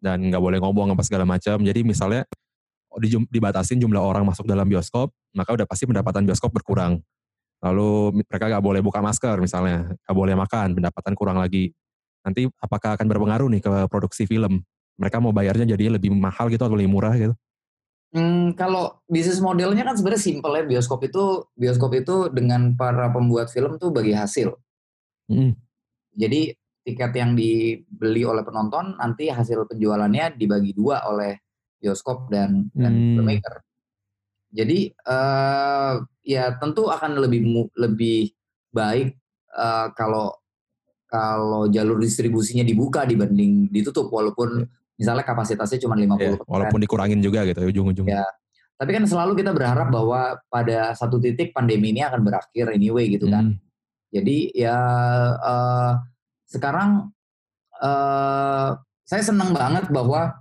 [0.01, 1.61] dan nggak boleh ngomong apa segala macam.
[1.61, 2.25] Jadi misalnya
[3.29, 7.05] dibatasin jumlah orang masuk dalam bioskop, maka udah pasti pendapatan bioskop berkurang
[7.62, 11.71] lalu mereka nggak boleh buka masker misalnya, nggak boleh makan, pendapatan kurang lagi.
[12.27, 14.67] Nanti apakah akan berpengaruh nih ke produksi film?
[14.99, 17.35] Mereka mau bayarnya jadi lebih mahal gitu atau lebih murah gitu?
[18.12, 23.48] Hmm, kalau bisnis modelnya kan sebenarnya simpel ya bioskop itu bioskop itu dengan para pembuat
[23.48, 24.53] film tuh bagi hasil.
[25.33, 25.57] Hmm.
[26.12, 26.53] Jadi
[26.85, 31.40] tiket yang dibeli oleh penonton nanti hasil penjualannya dibagi dua oleh
[31.81, 33.12] bioskop dan dan hmm.
[33.16, 33.55] filmmaker.
[34.53, 38.29] Jadi uh, ya tentu akan lebih lebih
[38.77, 39.16] baik
[39.57, 40.37] uh, kalau
[41.09, 44.82] kalau jalur distribusinya dibuka dibanding ditutup walaupun iya.
[45.03, 46.23] Misalnya kapasitasnya cuma 50%.
[46.23, 48.23] Ya, walaupun dikurangin juga gitu ujung-ujungnya.
[48.23, 48.27] Ya.
[48.79, 53.27] Tapi kan selalu kita berharap bahwa pada satu titik pandemi ini akan berakhir anyway gitu
[53.27, 53.59] kan.
[53.59, 53.59] Hmm.
[54.15, 54.79] Jadi ya
[55.43, 55.99] uh,
[56.47, 57.11] sekarang
[57.83, 58.71] uh,
[59.03, 60.38] saya senang banget bahwa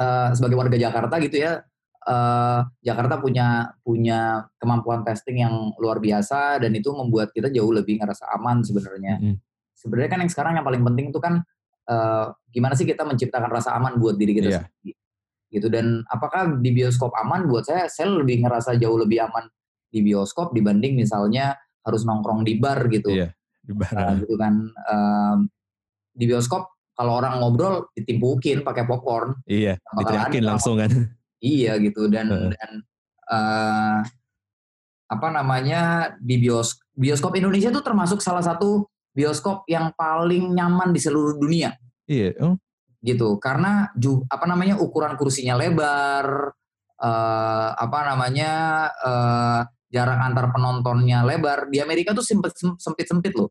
[0.00, 1.60] uh, sebagai warga Jakarta gitu ya
[2.08, 8.00] uh, Jakarta punya punya kemampuan testing yang luar biasa dan itu membuat kita jauh lebih
[8.00, 9.20] ngerasa aman sebenarnya.
[9.20, 9.36] Mm -hmm.
[9.76, 11.44] Sebenarnya kan yang sekarang yang paling penting itu kan
[11.90, 14.62] uh, gimana sih kita menciptakan rasa aman buat diri kita yeah.
[14.62, 14.94] sendiri.
[15.50, 19.50] Gitu dan apakah di bioskop aman buat saya saya lebih ngerasa jauh lebih aman
[19.90, 23.10] di bioskop dibanding misalnya harus nongkrong di bar gitu.
[23.10, 23.34] Yeah,
[23.66, 23.90] di bar.
[23.90, 25.38] Uh, gitu kan um,
[26.14, 29.40] di bioskop kalau orang ngobrol ditimpukin pakai popcorn.
[29.48, 30.90] Iya, diteriakin langsung kan.
[31.40, 32.52] Iya gitu dan uh.
[32.52, 32.70] dan
[33.32, 33.98] uh,
[35.10, 41.00] apa namanya di bios bioskop Indonesia tuh termasuk salah satu bioskop yang paling nyaman di
[41.02, 41.74] seluruh dunia.
[42.06, 42.34] Iya.
[42.42, 42.56] Oh.
[43.00, 46.52] Gitu karena ju, apa namanya ukuran kursinya lebar,
[47.00, 48.52] uh, apa namanya
[49.00, 51.72] uh, jarak antar penontonnya lebar.
[51.72, 53.50] Di Amerika tuh sempit sempit sempit loh,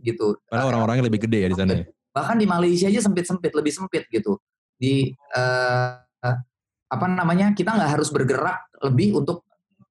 [0.00, 0.40] gitu.
[0.48, 1.72] Karena orang-orangnya lebih gede ya di sana.
[1.76, 1.84] Ya?
[2.16, 4.40] Bahkan di Malaysia aja sempit sempit, lebih sempit gitu.
[4.74, 6.00] Di uh,
[6.88, 9.44] apa namanya kita nggak harus bergerak lebih untuk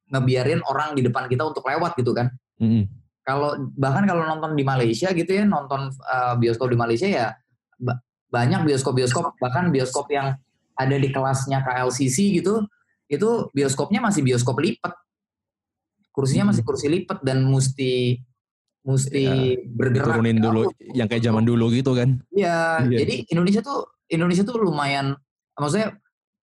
[0.10, 2.34] ngebiarin orang di depan kita untuk lewat gitu kan.
[2.58, 2.84] Mm-hmm.
[3.28, 7.36] Kalau bahkan kalau nonton di Malaysia gitu ya nonton uh, bioskop di Malaysia ya
[8.32, 10.40] banyak bioskop-bioskop bahkan bioskop yang
[10.80, 12.64] ada di kelasnya KLCC gitu
[13.12, 14.96] itu bioskopnya masih bioskop lipat
[16.16, 18.20] kursinya masih kursi lipat dan mesti
[18.88, 19.36] mesti ya,
[19.76, 23.04] bergerak turunin dulu yang kayak zaman dulu gitu kan iya ya.
[23.04, 25.16] jadi Indonesia tuh Indonesia tuh lumayan
[25.60, 26.00] maksudnya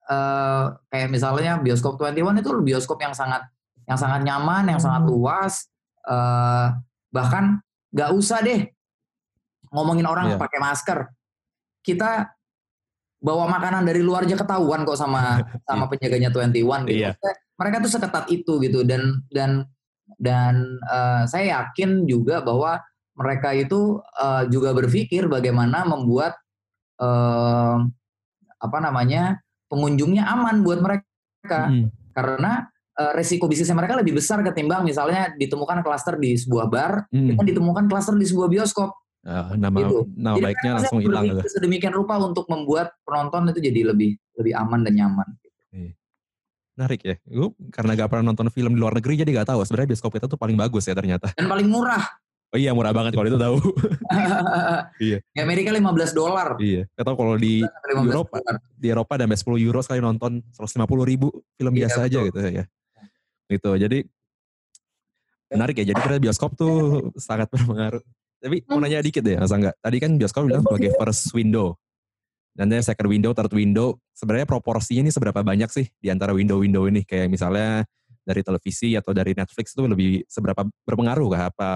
[0.08, 3.44] uh, kayak misalnya bioskop 21 itu bioskop yang sangat
[3.84, 5.10] yang sangat nyaman, yang sangat hmm.
[5.12, 5.68] luas,
[6.08, 6.76] uh,
[7.10, 7.60] bahkan
[7.94, 8.68] nggak usah deh
[9.74, 10.40] ngomongin orang yeah.
[10.40, 10.98] pakai masker.
[11.84, 12.28] Kita
[13.24, 17.10] bawa makanan dari luar aja ketahuan kok sama sama penjaganya 21 gitu.
[17.10, 17.14] Yeah.
[17.54, 19.64] Mereka tuh seketat itu gitu dan dan
[20.20, 22.82] dan uh, saya yakin juga bahwa
[23.14, 26.34] mereka itu uh, juga berpikir bagaimana membuat
[26.98, 27.78] uh,
[28.58, 29.38] apa namanya
[29.70, 31.94] pengunjungnya aman buat mereka hmm.
[32.10, 37.34] karena resiko bisnisnya mereka lebih besar ketimbang misalnya ditemukan klaster di sebuah bar, hmm.
[37.34, 38.94] kan ditemukan klaster di sebuah bioskop.
[39.24, 40.04] Uh, nama gitu.
[40.20, 41.40] nama jadi baiknya langsung hilang gitu.
[41.48, 45.28] Sedemikian rupa untuk membuat penonton itu jadi lebih lebih aman dan nyaman.
[45.72, 45.92] Iya.
[46.76, 47.16] Menarik ya.
[47.24, 50.26] Gue karena gak pernah nonton film di luar negeri jadi gak tahu sebenarnya bioskop itu
[50.28, 51.32] tuh paling bagus ya ternyata.
[51.40, 52.04] Dan paling murah.
[52.52, 53.56] Oh iya murah banget kalau itu tahu.
[55.08, 55.18] iya.
[55.24, 56.60] Di Amerika 15 dolar.
[56.60, 56.84] Iya.
[56.92, 57.64] Atau kalau di
[58.04, 58.38] Eropa,
[58.76, 62.08] di Eropa ada 10 euro sekali nonton 150 ribu film iya, biasa betul.
[62.12, 62.64] aja gitu ya
[63.54, 63.78] gitu.
[63.78, 64.02] Jadi
[65.54, 65.84] menarik ya.
[65.94, 68.02] Jadi kira bioskop tuh sangat berpengaruh.
[68.44, 69.72] Tapi mau nanya dikit deh Mas Angga.
[69.80, 71.78] Tadi kan bioskop bilang sebagai first window.
[72.54, 76.86] Dan then second window third window sebenarnya proporsinya ini seberapa banyak sih di antara window-window
[76.86, 77.02] ini?
[77.02, 77.82] Kayak misalnya
[78.22, 81.42] dari televisi atau dari Netflix itu lebih seberapa berpengaruh kah?
[81.50, 81.70] Apa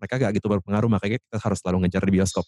[0.00, 0.88] mereka gak gitu berpengaruh?
[0.88, 2.46] Makanya kita harus selalu ngejar di bioskop.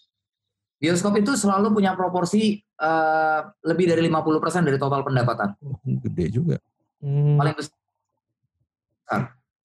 [0.79, 5.59] Bioskop itu selalu punya proporsi uh, lebih dari 50% dari total pendapatan.
[5.61, 6.57] Oh, gede juga.
[7.03, 7.35] Hmm.
[7.35, 7.75] Paling besar
[9.09, 9.21] besar,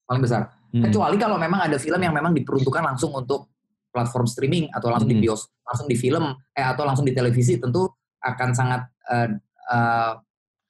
[0.08, 0.42] paling besar.
[0.72, 0.88] Hmm.
[0.88, 3.52] Kecuali kalau memang ada film yang memang diperuntukkan langsung untuk
[3.92, 5.20] platform streaming atau langsung hmm.
[5.20, 7.86] di bios, langsung di film, eh atau langsung di televisi, tentu
[8.24, 9.28] akan sangat uh,
[9.68, 10.12] uh,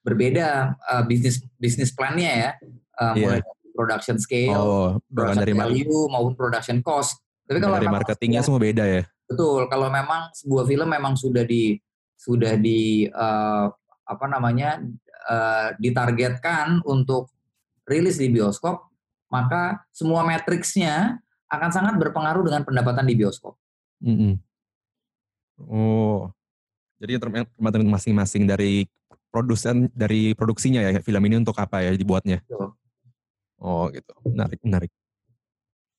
[0.02, 2.50] berbeda uh, bisnis bisnis plannya ya,
[2.98, 3.22] uh, yeah.
[3.22, 7.22] mulai dari production scale, oh, production dari value maupun production cost.
[7.46, 9.02] Tapi kalau dari marketingnya semua beda ya.
[9.24, 11.80] Betul, kalau memang sebuah film memang sudah di
[12.18, 13.72] sudah di uh,
[14.04, 14.84] apa namanya
[15.28, 17.32] uh, ditargetkan untuk
[17.84, 18.88] rilis di bioskop,
[19.28, 23.54] maka semua matriksnya akan sangat berpengaruh dengan pendapatan di bioskop.
[24.02, 24.32] Mm -hmm.
[25.70, 26.34] Oh,
[26.98, 28.90] jadi tergantung masing-masing dari
[29.30, 32.42] produsen dari produksinya ya film ini untuk apa ya dibuatnya.
[32.46, 32.74] Betul.
[33.58, 34.90] Oh gitu, menarik menarik.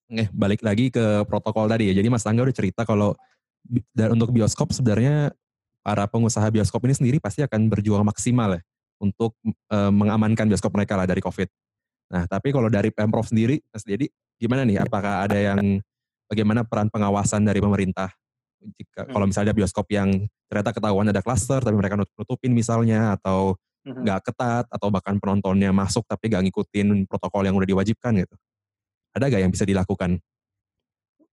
[0.06, 1.94] Oke, balik lagi ke protokol tadi ya.
[1.98, 3.18] Jadi Mas Angga udah cerita kalau
[3.92, 5.34] dan untuk bioskop sebenarnya
[5.82, 8.62] para pengusaha bioskop ini sendiri pasti akan berjuang maksimal ya
[9.02, 11.50] untuk e, mengamankan bioskop mereka lah dari COVID.
[12.12, 14.84] Nah, tapi kalau dari Pemprov sendiri, Mas Dedi, gimana nih?
[14.86, 15.82] Apakah ada yang
[16.30, 18.14] bagaimana peran pengawasan dari pemerintah?
[18.62, 19.12] Jika hmm.
[19.14, 23.54] kalau misalnya bioskop yang ternyata ketahuan ada klaster tapi mereka nutupin misalnya atau
[23.86, 24.02] hmm.
[24.02, 24.28] nggak hmm.
[24.32, 28.36] ketat atau bahkan penontonnya masuk tapi nggak ngikutin protokol yang udah diwajibkan gitu.
[29.16, 30.20] Ada gak yang bisa dilakukan?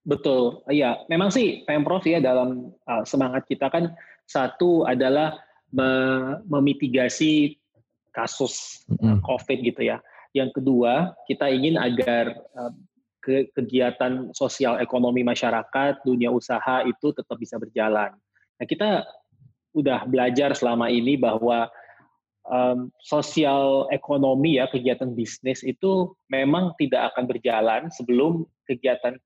[0.06, 1.02] Betul, iya.
[1.10, 3.90] Memang sih Pemprov ya dalam uh, semangat kita kan
[4.22, 5.34] satu adalah
[6.46, 7.58] memitigasi
[8.12, 9.98] kasus mm COVID gitu ya.
[10.32, 12.32] Yang kedua, kita ingin agar
[13.22, 18.10] ke kegiatan sosial ekonomi masyarakat, dunia usaha itu tetap bisa berjalan.
[18.58, 19.06] Nah, kita
[19.72, 21.70] udah belajar selama ini bahwa
[22.50, 29.16] um, sosial ekonomi ya kegiatan bisnis itu memang tidak akan berjalan sebelum kegiatan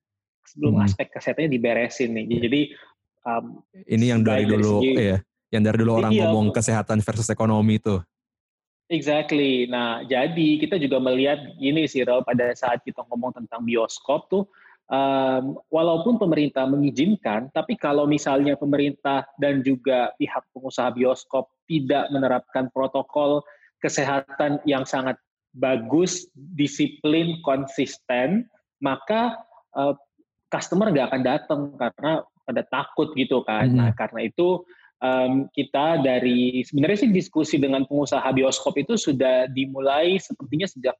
[0.46, 0.84] sebelum hmm.
[0.86, 2.24] aspek kesehatannya diberesin nih.
[2.38, 2.62] Jadi
[3.26, 5.18] um, ini yang dari dulu segi, ya,
[5.50, 7.98] yang dari dulu orang iya, ngomong kesehatan versus ekonomi itu.
[8.86, 9.66] Exactly.
[9.66, 14.46] Nah, jadi kita juga melihat gini sih, Raul, pada saat kita ngomong tentang bioskop tuh,
[14.86, 22.70] um, walaupun pemerintah mengizinkan, tapi kalau misalnya pemerintah dan juga pihak pengusaha bioskop tidak menerapkan
[22.70, 23.42] protokol
[23.82, 25.18] kesehatan yang sangat
[25.50, 28.46] bagus, disiplin, konsisten,
[28.78, 29.34] maka
[29.74, 29.98] uh,
[30.52, 32.12] customer nggak akan datang karena
[32.46, 33.66] pada takut gitu kan.
[33.66, 33.78] Hmm.
[33.82, 34.62] Nah karena itu
[35.02, 40.96] um, kita dari sebenarnya sih diskusi dengan pengusaha bioskop itu sudah dimulai sepertinya sejak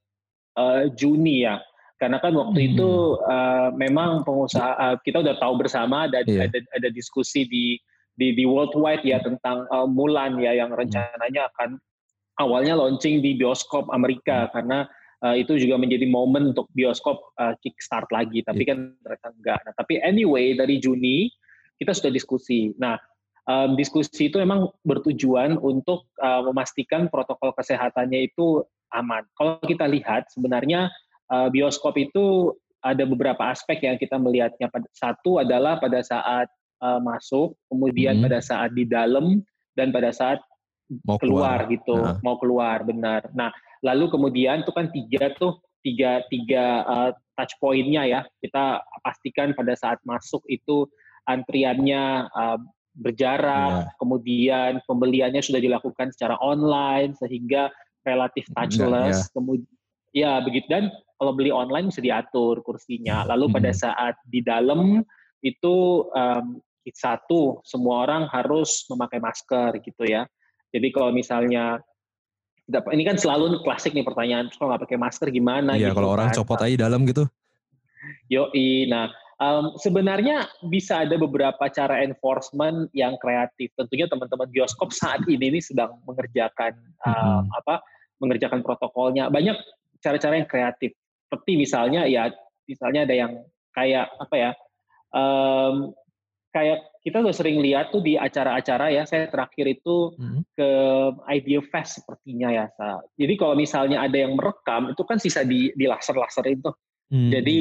[0.58, 1.60] uh, Juni ya.
[1.96, 2.68] Karena kan waktu hmm.
[2.76, 2.90] itu
[3.24, 6.44] uh, memang pengusaha uh, kita udah tahu bersama ada yeah.
[6.44, 7.80] ada, ada diskusi di
[8.16, 11.80] di di worldwide ya tentang uh, Mulan ya yang rencananya akan
[12.36, 14.50] awalnya launching di bioskop Amerika hmm.
[14.52, 14.78] karena
[15.24, 18.76] uh, itu juga menjadi momen untuk bioskop uh, kickstart lagi tapi yeah.
[18.76, 19.58] kan ternyata enggak.
[19.64, 21.32] Nah, tapi anyway dari Juni
[21.80, 22.76] kita sudah diskusi.
[22.76, 23.00] Nah,
[23.46, 28.62] um, diskusi itu memang bertujuan untuk uh, memastikan protokol kesehatannya itu
[28.94, 29.26] aman.
[29.34, 30.90] Kalau kita lihat sebenarnya
[31.30, 32.54] uh, bioskop itu
[32.84, 34.70] ada beberapa aspek yang kita melihatnya.
[34.94, 36.46] Satu adalah pada saat
[36.82, 38.24] uh, masuk, kemudian hmm.
[38.30, 39.42] pada saat di dalam,
[39.74, 40.38] dan pada saat
[41.02, 42.16] mau keluar, keluar gitu, nah.
[42.22, 43.26] mau keluar benar.
[43.34, 43.50] Nah,
[43.82, 48.20] lalu kemudian itu kan tiga tuh tiga tiga uh, touch pointnya ya.
[48.38, 50.86] Kita pastikan pada saat masuk itu
[51.26, 52.58] antriannya uh,
[52.96, 53.96] berjarak, yeah.
[54.00, 57.68] kemudian pembeliannya sudah dilakukan secara online sehingga
[58.08, 59.16] relatif touchless.
[59.16, 59.34] Yeah, yeah.
[59.36, 59.74] Kemudian
[60.16, 60.88] ya begitu dan
[61.20, 63.28] kalau beli online bisa diatur kursinya.
[63.28, 65.04] Lalu pada saat di dalam
[65.44, 70.24] itu um, satu semua orang harus memakai masker gitu ya.
[70.72, 71.80] Jadi kalau misalnya
[72.92, 75.78] ini kan selalu klasik nih pertanyaan kalau nggak pakai masker gimana?
[75.78, 76.16] Iya gitu kalau kan.
[76.20, 77.24] orang copot aja dalam gitu.
[78.30, 83.72] Yoi, nah um, sebenarnya bisa ada beberapa cara enforcement yang kreatif.
[83.76, 87.58] Tentunya teman-teman bioskop saat ini ini sedang mengerjakan um, hmm.
[87.64, 87.82] apa?
[88.20, 89.28] Mengerjakan protokolnya.
[89.28, 89.56] Banyak
[90.00, 90.96] cara-cara yang kreatif
[91.26, 92.30] seperti misalnya ya
[92.70, 93.32] misalnya ada yang
[93.74, 94.50] kayak apa ya
[95.10, 95.90] um,
[96.54, 100.42] kayak kita udah sering lihat tuh di acara-acara ya saya terakhir itu hmm.
[100.54, 100.70] ke
[101.34, 103.02] Idea Fest sepertinya ya Sa.
[103.18, 106.70] jadi kalau misalnya ada yang merekam itu kan sisa di di laser-laser itu
[107.10, 107.30] hmm.
[107.34, 107.58] jadi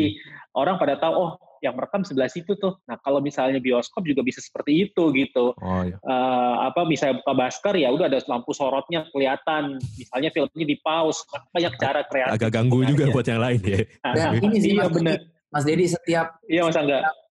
[0.56, 1.32] orang pada tahu oh
[1.66, 2.78] yang merekam sebelah situ tuh.
[2.86, 5.58] Nah kalau misalnya bioskop juga bisa seperti itu gitu.
[5.58, 5.98] Oh, iya.
[6.06, 9.82] uh, apa misalnya buka masker ya udah ada lampu sorotnya kelihatan.
[9.98, 11.26] Misalnya filmnya di pause.
[11.52, 12.38] Banyak cara kreatif.
[12.38, 13.80] Agak ganggu juga buat yang lain ya.
[14.06, 15.18] Nah, ini sih iya, Mas, bener.
[15.50, 17.25] Mas Dedi setiap iya Mas Angga setiap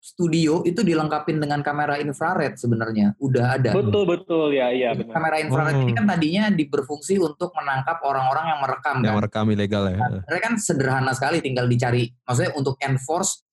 [0.00, 3.76] studio itu dilengkapi dengan kamera infrared sebenarnya udah ada.
[3.76, 5.12] Betul betul ya iya benar.
[5.12, 5.84] Kamera infrared oh.
[5.84, 9.18] ini kan tadinya berfungsi untuk menangkap orang-orang yang merekam yang kan.
[9.20, 9.98] merekam ilegal ya.
[10.00, 12.08] Nah, mereka kan sederhana sekali tinggal dicari.
[12.24, 13.44] Maksudnya untuk enforce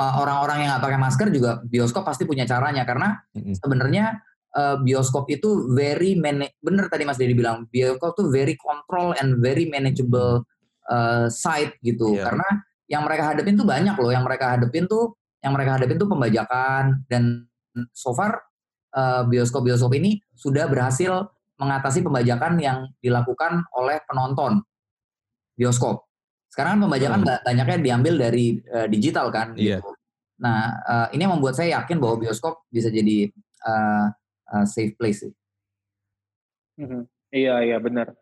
[0.00, 3.54] uh, orang-orang yang nggak pakai masker juga bioskop pasti punya caranya karena mm-hmm.
[3.60, 4.04] sebenarnya
[4.56, 9.40] uh, bioskop itu very manage bener tadi Mas Dedi bilang bioskop tuh very control and
[9.44, 10.44] very manageable
[10.88, 12.28] uh, site gitu yeah.
[12.28, 12.48] karena
[12.92, 17.00] yang mereka hadapin tuh banyak loh yang mereka hadapin tuh yang mereka hadapin tuh pembajakan
[17.08, 17.48] dan
[17.96, 18.44] so far
[18.92, 24.60] uh, bioskop-bioskop ini sudah berhasil mengatasi pembajakan yang dilakukan oleh penonton
[25.56, 26.04] bioskop.
[26.52, 27.42] Sekarang kan pembajakan hmm.
[27.48, 29.56] banyaknya diambil dari uh, digital kan.
[29.56, 29.80] Iya.
[29.80, 29.90] Gitu.
[30.44, 33.32] Nah uh, ini yang membuat saya yakin bahwa bioskop bisa jadi
[33.64, 34.06] uh,
[34.52, 35.32] uh, safe place sih.
[36.76, 37.08] Hmm.
[37.32, 38.12] Iya iya benar.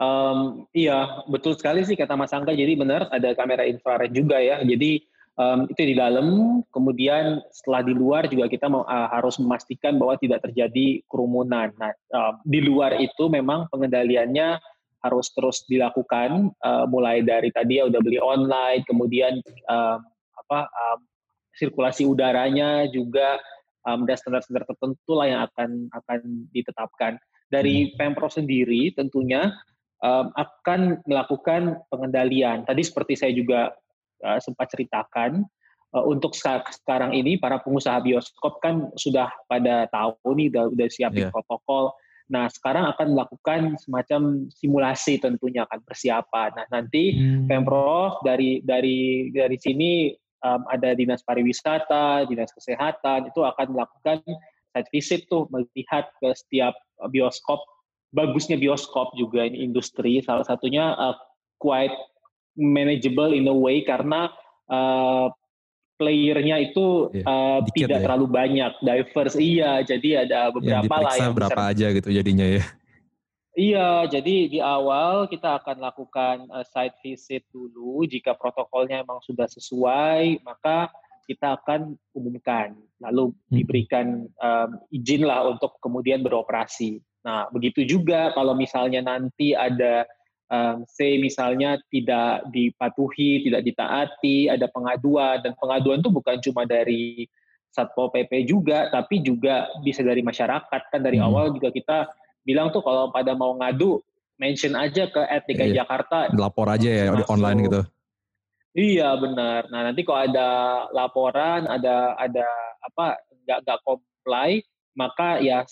[0.00, 2.56] Um, iya, betul sekali sih kata Mas Angga.
[2.56, 4.64] Jadi benar ada kamera infrared juga ya.
[4.64, 5.04] Jadi
[5.36, 10.16] um, itu di dalam, kemudian setelah di luar juga kita mau, uh, harus memastikan bahwa
[10.16, 11.68] tidak terjadi kerumunan.
[11.76, 14.56] Nah, uh, di luar itu memang pengendaliannya
[15.04, 20.00] harus terus dilakukan, uh, mulai dari tadi ya udah beli online, kemudian uh,
[20.48, 20.98] apa um,
[21.56, 23.36] sirkulasi udaranya juga
[23.84, 26.20] um, dan standar-standar tertentu lah yang akan akan
[26.56, 27.12] ditetapkan.
[27.50, 28.00] Dari hmm.
[28.00, 29.50] Pemprov sendiri tentunya
[30.04, 32.64] um, akan melakukan pengendalian.
[32.64, 33.72] Tadi seperti saya juga
[34.24, 35.44] uh, sempat ceritakan,
[35.94, 41.28] uh, untuk sekarang ini para pengusaha bioskop kan sudah pada tahu nih, udah, udah siapin
[41.28, 41.32] yeah.
[41.32, 41.92] protokol.
[42.30, 46.54] Nah, sekarang akan melakukan semacam simulasi tentunya akan persiapan.
[46.54, 47.50] Nah, nanti hmm.
[47.50, 50.14] Pemprov dari dari dari sini
[50.46, 54.22] um, ada dinas pariwisata, dinas kesehatan itu akan melakukan
[54.70, 56.78] site visit tuh melihat ke setiap
[57.10, 57.58] bioskop
[58.10, 60.22] bagusnya bioskop juga ini industri.
[60.22, 61.16] Salah satunya uh,
[61.58, 61.94] quite
[62.58, 64.30] manageable in a way karena
[64.66, 65.30] uh,
[66.00, 68.04] playernya itu uh, tidak ya.
[68.04, 69.36] terlalu banyak diverse.
[69.36, 72.64] Iya jadi ada beberapa yang lah yang berapa aja gitu jadinya ya.
[73.54, 78.02] Iya jadi di awal kita akan lakukan uh, site visit dulu.
[78.08, 80.88] Jika protokolnya memang sudah sesuai maka
[81.28, 82.74] kita akan umumkan.
[82.98, 83.54] Lalu hmm.
[83.54, 84.06] diberikan
[84.40, 90.08] um, izin lah untuk kemudian beroperasi Nah, begitu juga kalau misalnya nanti ada
[90.48, 97.28] um, say misalnya tidak dipatuhi, tidak ditaati, ada pengaduan dan pengaduan itu bukan cuma dari
[97.70, 101.26] Satpol PP juga, tapi juga bisa dari masyarakat kan dari hmm.
[101.30, 102.10] awal juga kita
[102.42, 104.02] bilang tuh kalau pada mau ngadu
[104.40, 105.84] mention aja ke Etika iya.
[105.84, 106.32] Jakarta.
[106.34, 107.30] Lapor aja ya masuk.
[107.30, 107.80] online gitu.
[108.70, 109.66] Iya benar.
[109.70, 110.48] Nah nanti kalau ada
[110.90, 112.46] laporan, ada ada
[112.82, 114.62] apa nggak nggak comply,
[114.96, 115.62] maka ya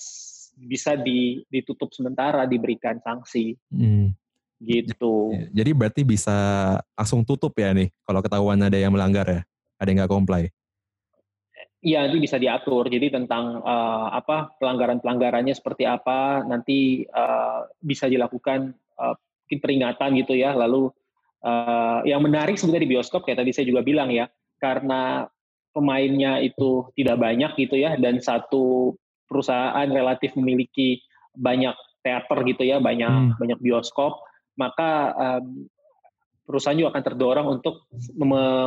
[0.59, 3.55] bisa di, ditutup sementara, diberikan sanksi.
[3.71, 4.11] Hmm.
[4.59, 5.39] Gitu.
[5.55, 6.35] Jadi berarti bisa
[6.99, 9.41] langsung tutup ya nih, kalau ketahuan ada yang melanggar ya,
[9.79, 10.51] ada yang nggak comply.
[11.79, 12.91] Iya, nanti bisa diatur.
[12.91, 19.15] Jadi tentang uh, apa pelanggaran-pelanggarannya seperti apa, nanti uh, bisa dilakukan uh,
[19.47, 20.59] peringatan gitu ya.
[20.59, 20.91] Lalu
[21.47, 24.27] uh, yang menarik sebenarnya di bioskop kayak tadi saya juga bilang ya,
[24.59, 25.31] karena
[25.71, 30.99] pemainnya itu tidak banyak gitu ya, dan satu perusahaan relatif memiliki
[31.37, 33.39] banyak teater gitu ya, banyak hmm.
[33.39, 34.19] banyak bioskop,
[34.57, 35.69] maka um,
[36.49, 37.85] perusahaan juga akan terdorong untuk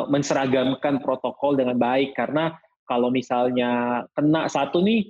[0.08, 2.54] menseragamkan protokol dengan baik karena
[2.86, 5.10] kalau misalnya kena satu nih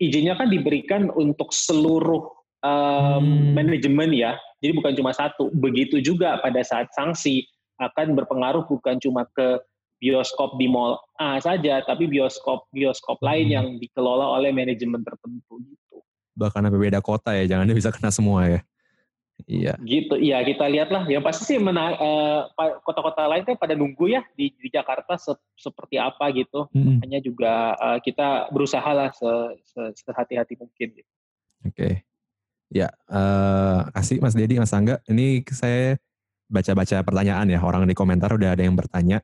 [0.00, 2.32] izinnya kan diberikan untuk seluruh
[2.64, 3.52] um, hmm.
[3.52, 4.40] manajemen ya.
[4.64, 5.52] Jadi bukan cuma satu.
[5.52, 7.44] Begitu juga pada saat sanksi
[7.76, 9.60] akan berpengaruh bukan cuma ke
[9.96, 16.04] bioskop di mall A saja, tapi bioskop bioskop lain yang dikelola oleh manajemen tertentu gitu.
[16.36, 18.60] Bahkan sampai beda kota ya, jangan bisa kena semua ya.
[19.44, 19.76] Iya.
[19.84, 20.16] Gitu.
[20.16, 21.04] Iya, kita lihatlah.
[21.04, 22.40] Yang pasti sih uh,
[22.80, 26.72] kota-kota lain kan pada nunggu ya di, di Jakarta se seperti apa gitu.
[26.72, 27.04] Hmm.
[27.04, 29.28] Hanya juga uh, kita berusaha lah se,
[29.68, 30.88] se, sehati-hati mungkin.
[30.96, 31.10] Gitu.
[31.68, 31.72] Oke.
[31.76, 31.92] Okay.
[32.72, 34.98] Ya, uh, kasih Mas Dedi, Mas Angga.
[35.06, 36.00] Ini saya
[36.48, 37.60] baca-baca pertanyaan ya.
[37.60, 39.20] Orang di komentar udah ada yang bertanya.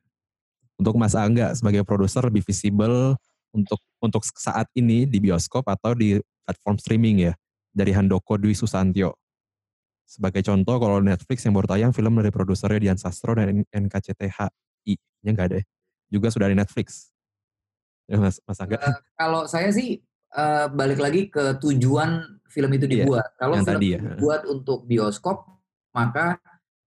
[0.77, 3.15] Untuk Mas Angga sebagai produser lebih visible
[3.53, 7.33] untuk untuk saat ini di bioskop atau di platform streaming ya
[7.69, 9.13] dari Handoko Dwi Susantyo
[10.13, 14.93] sebagai contoh kalau Netflix yang baru tayang film dari produsernya Dian Sastro dan NKCTHI,
[15.25, 15.65] nya nggak ada ya?
[16.13, 17.09] Juga sudah di Netflix.
[18.05, 18.77] Ya, Mas, Mas Angga.
[18.77, 20.03] Uh, kalau saya sih
[20.35, 23.25] uh, balik lagi ke tujuan film itu iya, dibuat.
[23.25, 23.99] Iya, kalau film tadi ya.
[24.03, 25.37] dibuat untuk bioskop,
[25.95, 26.37] maka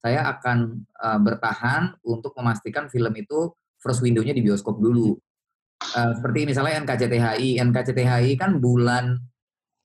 [0.04, 3.50] saya akan uh, bertahan untuk memastikan film itu
[3.86, 5.14] first window-nya di bioskop dulu.
[5.94, 7.62] Uh, seperti misalnya NKCTHI.
[7.62, 9.14] NKCTHI kan bulan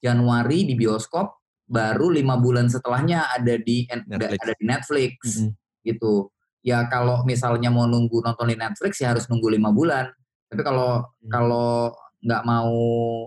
[0.01, 1.37] Januari di bioskop,
[1.69, 4.41] baru lima bulan setelahnya ada di Netflix.
[4.41, 5.51] ada di Netflix mm -hmm.
[5.87, 6.13] gitu
[6.61, 10.11] ya kalau misalnya mau nunggu nonton di Netflix ya harus nunggu lima bulan
[10.51, 11.31] tapi kalau mm.
[11.31, 12.75] kalau nggak mau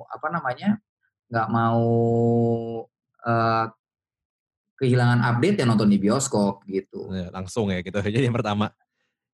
[0.07, 0.79] apa namanya
[1.33, 1.85] nggak mau
[3.27, 3.65] uh,
[4.79, 8.71] kehilangan update ya nonton di bioskop gitu ya, langsung ya gitu jadi yang pertama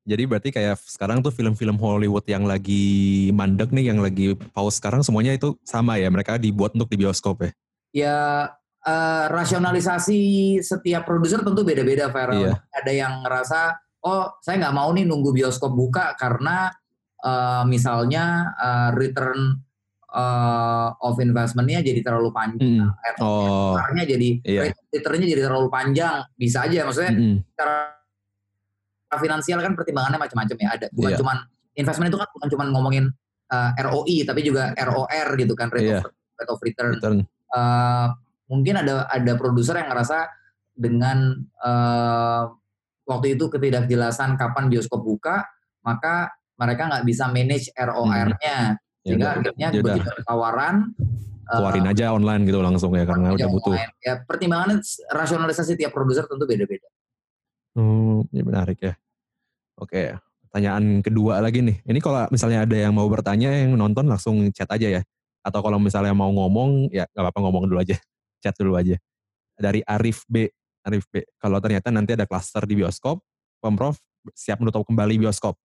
[0.09, 5.05] jadi berarti kayak sekarang tuh film-film Hollywood yang lagi mandek nih, yang lagi pause sekarang
[5.05, 7.51] semuanya itu sama ya, mereka dibuat untuk di bioskop ya?
[7.91, 8.19] Ya
[8.87, 10.21] uh, rasionalisasi
[10.65, 12.49] setiap produser tentu beda-beda, Farel.
[12.49, 12.53] Iya.
[12.73, 13.61] Ada yang ngerasa,
[14.09, 16.73] oh saya nggak mau nih nunggu bioskop buka karena
[17.21, 19.61] uh, misalnya uh, return
[20.17, 23.21] uh, of investmentnya jadi terlalu panjang, mm.
[23.21, 23.77] oh.
[24.01, 24.73] jadi iya.
[24.89, 27.37] returnnya jadi terlalu panjang, bisa aja maksudnya mm.
[27.53, 28.00] secara
[29.19, 31.19] finansial kan pertimbangannya macam-macam ya, ada bukan yeah.
[31.19, 31.37] cuman
[31.75, 33.05] investment itu kan bukan cuma ngomongin
[33.51, 36.03] uh, ROI tapi juga ROR gitu kan rate, yeah.
[36.05, 36.93] of, rate of return.
[36.99, 37.19] return.
[37.51, 38.15] Uh,
[38.47, 40.31] mungkin ada ada produser yang ngerasa
[40.75, 42.51] dengan uh,
[43.11, 45.43] waktu itu ketidakjelasan kapan bioskop buka,
[45.83, 48.79] maka mereka nggak bisa manage ROR-nya.
[48.79, 48.79] Hmm.
[49.01, 53.09] Sehingga ya, akhirnya ya, begitu ada tawaran, eh, keluarin uh, aja online gitu langsung ya
[53.09, 53.73] karena udah butuh.
[53.73, 53.93] Online.
[54.05, 54.77] Ya pertimbangannya
[55.09, 56.85] rasionalisasi tiap produser tentu beda-beda.
[57.73, 58.95] Hmm, ini menarik ya.
[59.81, 60.13] Oke,
[60.45, 61.81] pertanyaan kedua lagi nih.
[61.89, 65.03] Ini kalau misalnya ada yang mau bertanya yang nonton langsung chat aja ya.
[65.41, 67.97] Atau kalau misalnya mau ngomong ya nggak apa-apa ngomong dulu aja
[68.45, 69.01] chat dulu aja.
[69.57, 70.53] Dari Arif B.
[70.85, 71.25] Arif B.
[71.41, 73.25] Kalau ternyata nanti ada klaster di bioskop,
[73.61, 73.97] Pemprov
[74.37, 75.57] siap menutup kembali bioskop.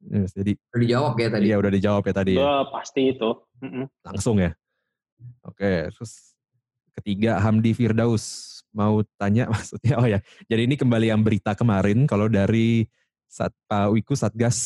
[0.00, 1.44] Yes, jadi udah dijawab ya tadi.
[1.46, 2.34] Iya udah dijawab ya tadi.
[2.34, 2.64] Ya.
[2.72, 3.30] pasti itu.
[4.02, 4.50] Langsung ya.
[5.44, 6.32] Oke, terus
[6.96, 10.18] ketiga Hamdi Firdaus mau tanya maksudnya oh ya.
[10.46, 12.86] Jadi ini kembali yang berita kemarin kalau dari
[13.30, 14.58] Sat, Pak Wiku Satgas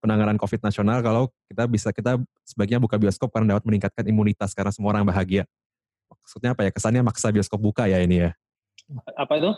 [0.00, 2.16] penanganan COVID nasional kalau kita bisa kita
[2.48, 5.44] sebaiknya buka bioskop karena dapat meningkatkan imunitas karena semua orang bahagia.
[6.08, 8.30] Maksudnya apa ya kesannya maksa bioskop buka ya ini ya?
[9.20, 9.52] Apa itu?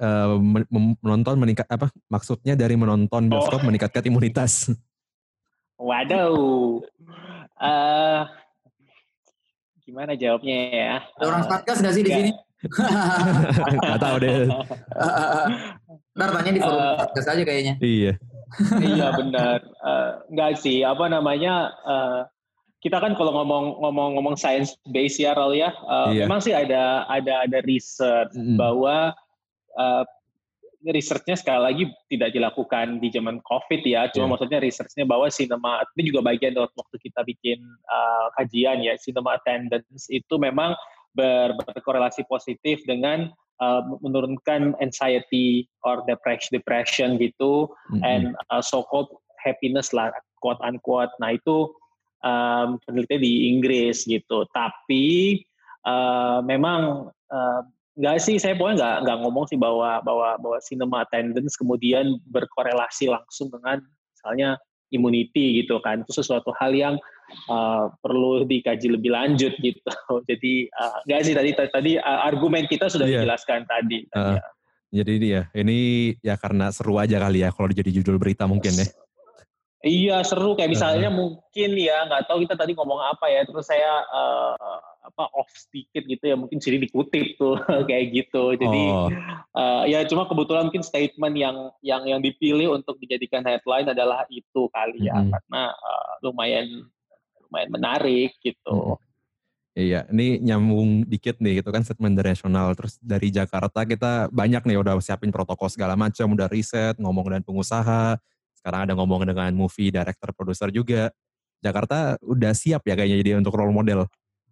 [0.00, 0.38] Uh,
[1.02, 3.66] menonton meningkat apa maksudnya dari menonton bioskop oh.
[3.66, 4.70] meningkatkan imunitas.
[5.82, 6.86] Waduh.
[7.58, 8.22] Uh,
[9.82, 10.94] gimana jawabnya ya?
[11.18, 12.30] Ada orang satgas nggak sih di sini
[13.88, 14.48] Gak tahu deh.
[16.16, 17.74] Ntar tanya di forum uh, aja kayaknya.
[17.80, 18.12] Iya.
[18.82, 19.58] iya benar.
[19.80, 22.20] Uh, enggak sih, apa namanya, uh,
[22.80, 26.24] kita kan kalau ngomong ngomong ngomong science base ya Raul ya, uh, iya.
[26.24, 28.56] memang sih ada ada ada research mm.
[28.56, 29.12] bahwa
[29.76, 30.04] uh,
[30.88, 34.30] researchnya sekali lagi tidak dilakukan di zaman COVID ya, cuma yeah.
[34.32, 40.08] maksudnya researchnya bahwa cinema ini juga bagian waktu kita bikin uh, kajian ya, cinema attendance
[40.08, 40.72] itu memang
[41.14, 43.30] ber, berkorelasi positif dengan
[43.62, 47.70] uh, menurunkan anxiety or depression depression gitu.
[47.92, 48.02] Mm-mm.
[48.04, 50.12] and uh, so called happiness lah
[50.44, 51.72] quote unquote nah itu
[52.24, 54.44] um, penelitian di Inggris gitu.
[54.52, 55.40] Tapi
[55.84, 57.60] uh, memang uh,
[58.00, 63.10] nggak sih saya pokoknya nggak nggak ngomong sih bahwa bahwa bahwa cinema attendance kemudian berkorelasi
[63.10, 63.82] langsung dengan
[64.16, 64.56] misalnya
[64.92, 66.04] immunity gitu kan.
[66.04, 66.94] Itu sesuatu hal yang
[67.48, 69.92] uh, perlu dikaji lebih lanjut gitu.
[70.30, 73.22] Jadi uh, sih tadi tadi uh, argumen kita sudah Iya.
[73.22, 74.06] dijelaskan tadi.
[74.14, 74.38] Uh,
[74.90, 75.78] Jadi ini ya, ini
[76.18, 78.86] ya karena seru aja kali ya kalau jadi judul berita mungkin ya.
[79.80, 80.58] Iya seru.
[80.58, 85.24] Kayak misalnya mungkin ya nggak tahu kita tadi ngomong apa ya terus saya uh, apa
[85.32, 87.56] off sedikit gitu ya mungkin sini dikutip tuh
[87.88, 88.58] kayak gitu.
[88.58, 89.08] Jadi Oh,
[89.56, 94.68] uh, ya cuma kebetulan mungkin statement yang yang yang dipilih untuk dijadikan headline adalah itu
[94.74, 95.32] kali ya Mm-mm.
[95.32, 96.66] karena uh, lumayan
[97.50, 98.94] lumayan menarik gitu.
[99.74, 102.70] iya, ini nyambung dikit nih gitu kan statement dari nasional.
[102.78, 107.42] Terus dari Jakarta kita banyak nih udah siapin protokol segala macam, udah riset, ngomong dengan
[107.42, 108.14] pengusaha.
[108.54, 111.10] Sekarang ada ngomong dengan movie director, produser juga.
[111.60, 114.06] Jakarta udah siap ya kayaknya jadi untuk role model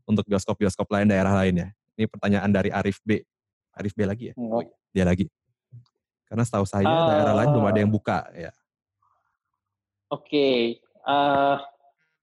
[0.05, 1.69] untuk bioskop-bioskop lain daerah lain ya.
[1.97, 3.23] Ini pertanyaan dari Arif B.
[3.79, 4.35] Arif B lagi ya?
[4.37, 4.65] Oh.
[4.93, 5.29] Dia lagi.
[6.29, 7.09] Karena setahu saya Ah.
[7.09, 8.53] daerah lain belum ada yang buka ya.
[10.09, 11.57] Oke, eh,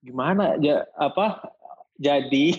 [0.05, 1.41] gimana ya apa?
[1.97, 2.51] Jadi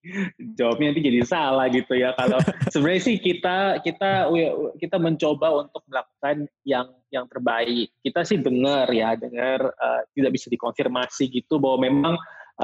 [0.56, 2.16] jawabnya nanti jadi salah gitu ya.
[2.16, 2.40] Kalau
[2.72, 4.32] sebenarnya sih kita kita
[4.80, 7.92] kita mencoba untuk melakukan yang yang terbaik.
[8.00, 12.14] Kita sih dengar ya, dengar eh, tidak bisa dikonfirmasi gitu bahwa memang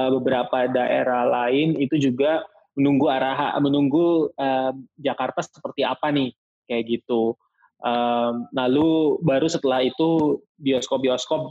[0.01, 2.41] eh, beberapa daerah lain itu juga
[2.73, 6.33] menunggu arah menunggu eh, Jakarta seperti apa nih
[6.65, 7.35] kayak gitu.
[7.81, 11.49] Em, lalu baru setelah itu bioskop-bioskop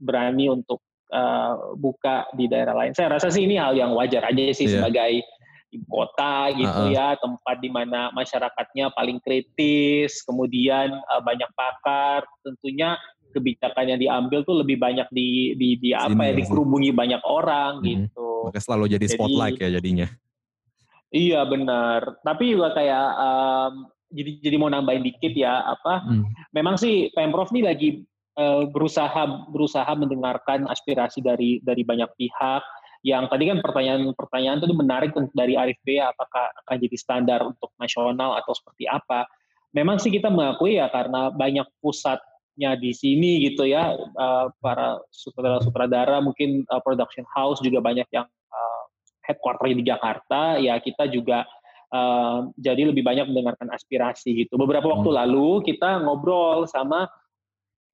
[0.00, 0.80] berani untuk
[1.10, 2.92] uh, buka di daerah lain.
[2.92, 4.80] Saya rasa sih ini hal yang wajar aja sih Iya.
[4.80, 5.22] sebagai
[5.74, 6.94] ibu kota gitu Uh-uh.
[6.94, 12.94] ya, tempat di mana masyarakatnya paling kritis, kemudian uh, banyak pakar, tentunya
[13.34, 17.22] kebijakan yang diambil tuh lebih banyak di di, di apa Sini ya ya, dikerubungi banyak
[17.26, 17.84] orang Mhm.
[17.84, 18.28] gitu.
[18.48, 20.06] Makanya selalu jadi Jadi- spotlight ya jadinya.
[21.06, 22.18] Iya benar.
[22.20, 23.72] Tapi juga kayak um,
[24.06, 26.24] jadi jadi mau nambahin dikit ya apa Hmm.
[26.50, 27.88] memang sih pemprov ini lagi
[28.36, 32.62] eh, berusaha berusaha mendengarkan aspirasi dari dari banyak pihak
[33.06, 38.34] yang tadi kan pertanyaan-pertanyaan itu menarik dari Arif B apakah akan jadi standar untuk nasional
[38.40, 39.30] atau seperti apa.
[39.70, 46.18] Memang sih kita mengakui ya karena banyak pusatnya di sini gitu ya eh, para sutradara-sutradara
[46.18, 48.26] mungkin eh, production house juga banyak yang
[49.26, 51.42] headquarternya di Jakarta ya kita juga
[52.58, 54.58] jadi lebih banyak mendengarkan aspirasi gitu.
[54.58, 55.18] Beberapa waktu Hmm.
[55.22, 57.06] lalu kita ngobrol sama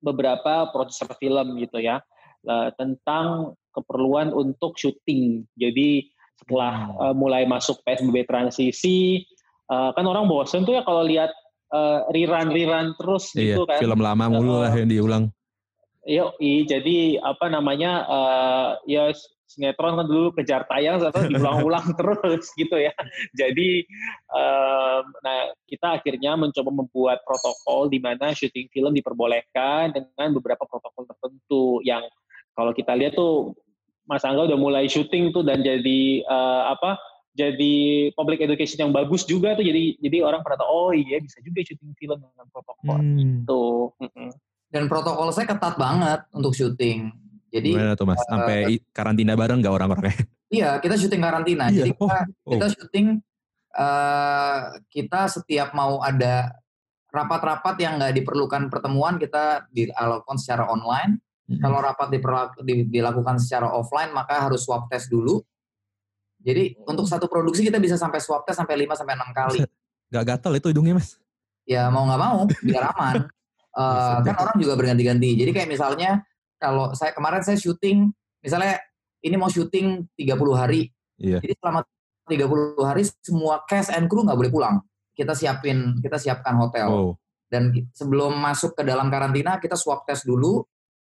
[0.03, 2.03] beberapa produser film gitu ya
[2.45, 5.47] eh, tentang keperluan untuk syuting.
[5.55, 6.99] Jadi setelah Hmm.
[7.09, 9.23] eh, mulai masuk PSBB transisi
[9.71, 11.31] eh, kan orang bosen tuh ya kalau lihat
[11.73, 13.79] eh, rerun-rerun terus Iya, gitu kan.
[13.81, 15.25] film lama mulu lah yang diulang.
[16.03, 19.05] Yo, jadi apa namanya eh, ya
[19.53, 22.93] sinetron kan dulu kejar tayang atau diulang-ulang terus gitu ya.
[23.37, 23.85] Jadi
[24.33, 31.05] em, nah kita akhirnya mencoba membuat protokol di mana syuting film diperbolehkan dengan beberapa protokol
[31.05, 32.01] tertentu yang
[32.57, 33.53] kalau kita lihat tuh
[34.09, 36.97] Mas Angga udah mulai syuting tuh dan jadi eh, apa?
[37.33, 41.41] Jadi public education yang bagus juga tuh jadi jadi orang pada tahu oh iya bisa
[41.41, 43.49] juga syuting film dengan protokol Hmm.
[43.49, 43.93] tuh.
[44.05, 44.29] Mm-mm.
[44.73, 47.09] Dan protokol saya ketat banget untuk syuting.
[47.53, 48.21] Jadi Gimana tuh mas?
[48.25, 50.17] Sampai i- karantina bareng nggak orang-orangnya?
[50.57, 51.69] iya kita syuting karantina.
[51.69, 51.85] Iya.
[51.85, 53.07] Jadi kita Oh, kita syuting
[53.73, 54.61] eh
[54.93, 56.53] kita setiap mau ada
[57.13, 61.21] rapat-rapat yang nggak diperlukan pertemuan kita dilakukan secara online.
[61.49, 61.61] Mm-mm.
[61.61, 62.09] Kalau rapat
[62.89, 65.45] dilakukan secara offline maka harus swab test dulu.
[66.43, 69.59] Jadi untuk satu produksi kita bisa sampai swab test sampai 5 sampai 6 kali.
[70.13, 71.17] Nggak gatel itu hidungnya mas?
[71.65, 73.15] Ya mau nggak mau biar aman.
[73.73, 75.33] Buset kan orang juga berganti-ganti.
[75.33, 76.21] Jadi kayak misalnya
[76.63, 78.79] kalau saya kemarin saya syuting misalnya
[79.27, 80.91] ini mau syuting 30 hari.
[81.19, 81.43] Iya.
[81.43, 81.83] Jadi selama
[82.31, 84.77] 30 hari semua cast and crew nggak boleh pulang.
[85.15, 86.87] Kita siapin kita siapkan hotel.
[86.87, 87.13] Oh,
[87.51, 90.63] Dan sebelum masuk ke dalam karantina kita swab test dulu.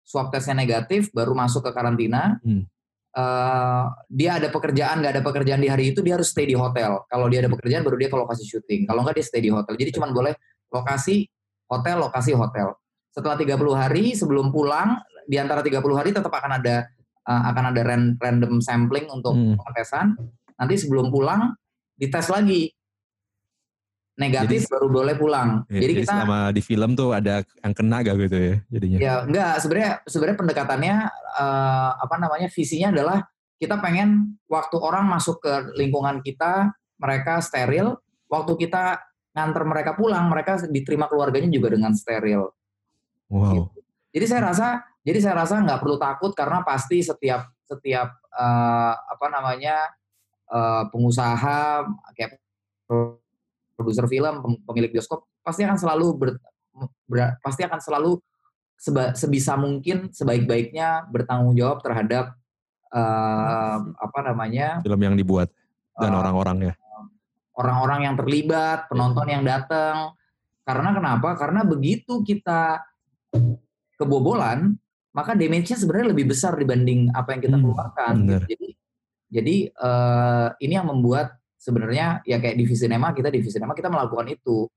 [0.02, 2.39] Swab testnya negatif baru masuk ke karantina.
[2.43, 2.64] Hmm.
[3.12, 7.04] Eh, dia ada pekerjaan nggak ada pekerjaan di hari itu dia harus stay di hotel.
[7.12, 8.88] Kalau dia ada pekerjaan baru dia ke lokasi syuting.
[8.88, 9.76] Kalau nggak dia stay di hotel.
[9.76, 10.32] Jadi cuma boleh
[10.72, 11.28] lokasi
[11.68, 12.72] hotel lokasi hotel.
[13.12, 14.95] Setelah 30 hari sebelum pulang
[15.32, 19.55] di antara 30 hari tetap akan ada eh, akan ada ran- random sampling untuk Hmm.
[19.55, 20.17] pengetesan.
[20.57, 21.55] Nanti sebelum pulang
[21.95, 22.67] dites lagi.
[24.11, 25.63] Negatif baru boleh pulang.
[25.71, 25.82] iya.
[25.82, 28.97] Jadi jadi kita selama di film tuh ada yang kena gak gitu ya jadinya?
[28.99, 30.95] Ya enggak, sebenarnya sebenarnya pendekatannya
[31.39, 33.17] eh, apa namanya visinya adalah
[33.55, 38.99] kita pengen waktu orang masuk ke lingkungan kita mereka steril, waktu kita
[39.32, 42.51] nganter mereka pulang, mereka diterima keluarganya juga dengan steril.
[43.32, 43.71] Wow.
[44.11, 44.67] Jadi saya rasa,
[45.02, 49.76] jadi saya rasa nggak perlu takut karena pasti setiap setiap uh, apa namanya
[50.52, 52.38] uh, pengusaha kayak
[53.80, 56.30] produser film, pemilik bioskop pasti akan selalu ber,
[57.10, 58.22] ber, pasti akan selalu
[58.78, 62.38] seba, sebisa mungkin sebaik-baiknya bertanggung jawab terhadap
[62.93, 65.49] uh, apa namanya film yang dibuat
[65.97, 66.78] dan uh, orang-orangnya.
[67.58, 70.14] orang-orang yang terlibat penonton yang datang
[70.62, 71.30] karena kenapa?
[71.36, 72.86] Karena begitu kita
[73.97, 74.80] kebobolan
[75.12, 78.41] maka damage-nya sebenarnya lebih besar dibanding apa yang kita hmm, keluarkan bener.
[78.47, 78.68] jadi
[79.32, 84.28] jadi uh, ini yang membuat sebenarnya ya kayak di Visinema kita di Visinema kita melakukan
[84.32, 84.68] itu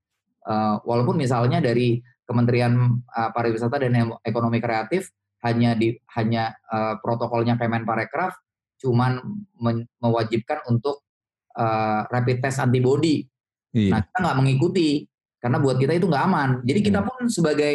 [0.47, 5.13] uh, walaupun misalnya dari Kementerian uh, Pariwisata dan Ekonomi Kreatif
[5.45, 8.33] hanya di hanya uh, protokolnya Kemenparekraf
[8.81, 9.21] cuman
[9.61, 11.05] men, mewajibkan untuk
[11.57, 13.25] uh, rapid test antibody.
[13.73, 13.91] Iya.
[13.93, 15.05] Nah kita nggak mengikuti
[15.41, 16.51] karena buat kita itu nggak aman.
[16.65, 17.09] Jadi kita iya.
[17.09, 17.75] pun sebagai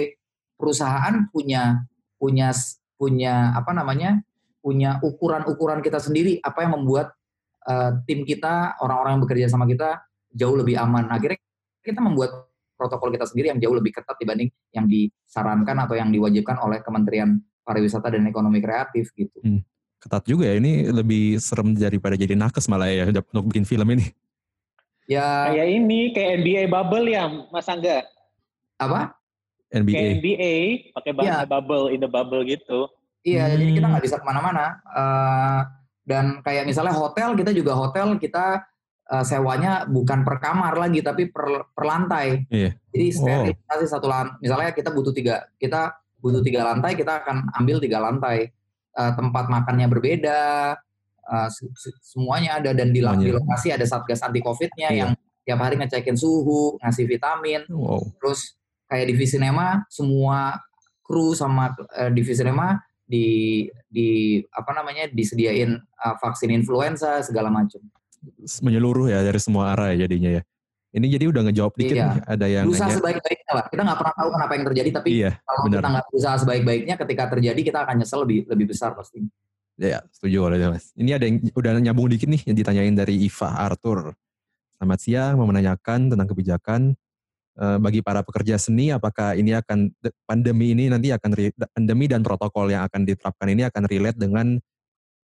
[0.57, 1.81] perusahaan punya
[2.19, 2.51] punya
[2.99, 4.19] punya apa namanya
[4.59, 7.15] punya ukuran-ukuran kita sendiri apa yang membuat
[7.63, 10.03] uh, tim kita orang-orang yang bekerja sama kita
[10.35, 11.07] jauh lebih aman.
[11.07, 11.39] Akhirnya
[11.79, 16.59] kita membuat protokol kita sendiri yang jauh lebih ketat dibanding yang disarankan atau yang diwajibkan
[16.63, 19.39] oleh Kementerian Pariwisata dan Ekonomi Kreatif gitu.
[19.43, 19.63] Hmm.
[19.99, 24.07] Ketat juga ya, ini lebih serem daripada jadi nakes malah ya untuk bikin film ini.
[25.11, 25.51] Ya.
[25.51, 28.07] Kayak ini, kayak NBA bubble ya, Mas Angga.
[28.79, 29.18] Apa?
[29.69, 29.93] NBA.
[29.93, 30.53] Kayak NBA,
[30.97, 31.47] pakai bahasa ya.
[31.47, 32.89] bubble, in the bubble gitu.
[33.21, 33.51] Iya, hmm.
[33.53, 34.65] jadi kita nggak bisa ke mana-mana.
[34.89, 35.61] Uh,
[36.07, 38.65] dan kayak misalnya hotel, kita juga hotel, kita
[39.13, 42.49] uh, sewanya bukan per kamar lagi tapi per, per lantai.
[42.49, 42.73] Iya.
[42.89, 43.89] Jadi sterilisasi oh.
[43.89, 44.37] satu lantai.
[44.41, 48.49] Misalnya kita butuh tiga, kita butuh tiga lantai, kita akan ambil tiga lantai.
[48.89, 50.75] Uh, tempat makannya berbeda,
[51.29, 51.49] uh,
[52.01, 54.99] semuanya ada dan di, di lokasi ada satgas anti covidnya iya.
[55.05, 55.09] yang
[55.45, 57.63] tiap hari ngecekin suhu, ngasih vitamin.
[57.69, 58.01] Wow.
[58.17, 58.57] Terus
[58.89, 60.57] kayak di Visinema semua
[61.05, 67.81] kru sama uh, di Visinema di di apa namanya disediain uh, vaksin influenza segala macam
[68.63, 70.43] menyeluruh ya dari semua arah ya jadinya ya.
[70.89, 72.05] Ini jadi udah ngejawab dikit iya.
[72.09, 73.65] nih, ada yang berusaha sebaik-baiknya lah.
[73.69, 75.77] Kita nggak pernah tahu kenapa yang terjadi, tapi iya, kalau bener.
[75.77, 79.21] kita nggak berusaha sebaik-baiknya, ketika terjadi kita akan nyesel lebih lebih besar pasti.
[79.77, 80.89] Ya, setuju oleh mas.
[80.97, 84.17] Ini ada yang udah nyambung dikit nih yang ditanyain dari Iva Arthur.
[84.81, 86.81] Selamat siang, mau menanyakan tentang kebijakan
[87.59, 89.91] bagi para pekerja seni, apakah ini akan
[90.23, 91.35] pandemi ini nanti akan
[91.75, 94.55] pandemi dan protokol yang akan diterapkan ini akan relate dengan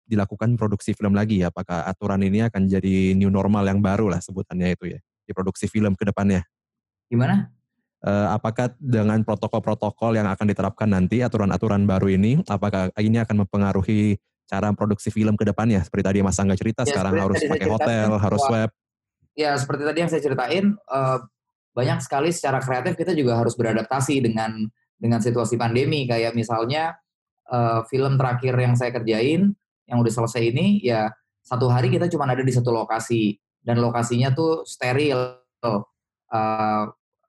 [0.06, 1.50] dilakukan produksi film lagi ya?
[1.50, 5.66] Apakah aturan ini akan jadi new normal yang baru lah sebutannya itu ya di produksi
[5.72, 6.44] film ke depannya?
[7.08, 7.50] Gimana?
[8.06, 14.22] Uh, apakah dengan protokol-protokol yang akan diterapkan nanti aturan-aturan baru ini, apakah ini akan mempengaruhi
[14.46, 15.82] cara produksi film ke depannya?
[15.82, 18.70] Seperti tadi Mas Angga cerita, ya, sekarang harus pakai hotel, harus web.
[19.34, 21.18] Ya, seperti tadi yang saya ceritain, uh,
[21.76, 24.64] banyak sekali secara kreatif kita juga harus beradaptasi dengan
[24.96, 26.08] dengan situasi pandemi.
[26.08, 26.96] Kayak misalnya
[27.52, 29.52] uh, film terakhir yang saya kerjain,
[29.86, 31.12] yang udah selesai ini ya
[31.44, 35.36] satu hari kita cuma ada di satu lokasi dan lokasinya tuh steril,
[36.32, 36.84] uh,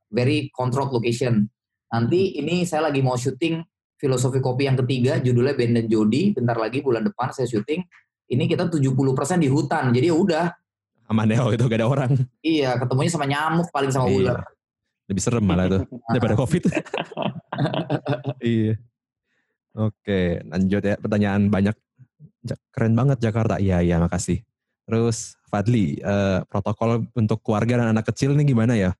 [0.09, 1.51] very controlled location.
[1.90, 3.61] Nanti ini saya lagi mau syuting
[3.99, 6.32] filosofi kopi yang ketiga, judulnya Ben dan Jody.
[6.36, 7.82] Bentar lagi bulan depan saya syuting.
[8.26, 8.82] Ini kita 70%
[9.38, 10.47] di hutan, jadi ya udah.
[11.07, 12.11] Aman ya, itu gak ada orang.
[12.42, 14.18] Iya, ketemunya sama nyamuk paling sama iya.
[14.18, 14.38] ular.
[15.07, 16.62] Lebih serem malah tuh daripada covid.
[18.42, 18.74] iya.
[19.76, 21.76] Oke, lanjut ya pertanyaan banyak
[22.74, 23.62] keren banget Jakarta.
[23.62, 24.42] Iya, iya, makasih.
[24.86, 28.90] Terus Fadli, uh, protokol untuk keluarga dan anak kecil ini gimana ya?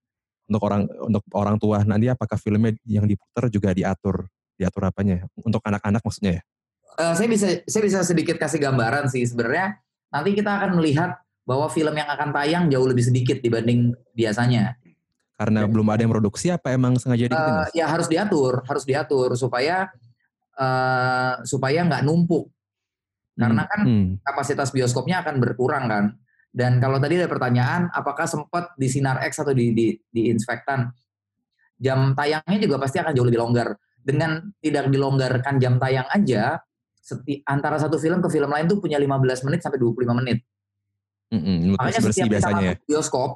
[0.47, 5.27] Untuk orang untuk orang tua nanti apakah filmnya yang diputar juga diatur diatur apanya?
[5.43, 6.43] Untuk anak-anak maksudnya ya?
[7.03, 9.75] Uh, saya bisa saya bisa sedikit kasih gambaran sih sebenarnya
[10.15, 14.75] nanti kita akan melihat bahwa film yang akan tayang jauh lebih sedikit dibanding biasanya.
[15.39, 15.71] Karena ya.
[15.71, 17.55] belum ada yang produksi apa emang sengaja dikitin?
[17.63, 19.89] Uh, ya harus diatur, harus diatur supaya
[20.59, 22.51] uh, supaya nggak numpuk
[23.37, 24.07] karena hmm, kan hmm.
[24.25, 26.05] kapasitas bioskopnya akan berkurang kan.
[26.57, 30.89] Dan kalau tadi ada pertanyaan, apakah sempat di Sinar X atau di, di, di Inspektan,
[31.77, 33.77] jam tayangnya juga pasti akan jauh lebih longgar.
[34.01, 36.57] Dengan tidak dilonggarkan jam tayang aja,
[36.97, 40.49] seti, antara satu film ke film lain tuh punya 15 menit sampai 25 menit.
[41.27, 42.75] Mm-hmm, Makanya setiap kita masuk ya.
[42.87, 43.31] bioskop,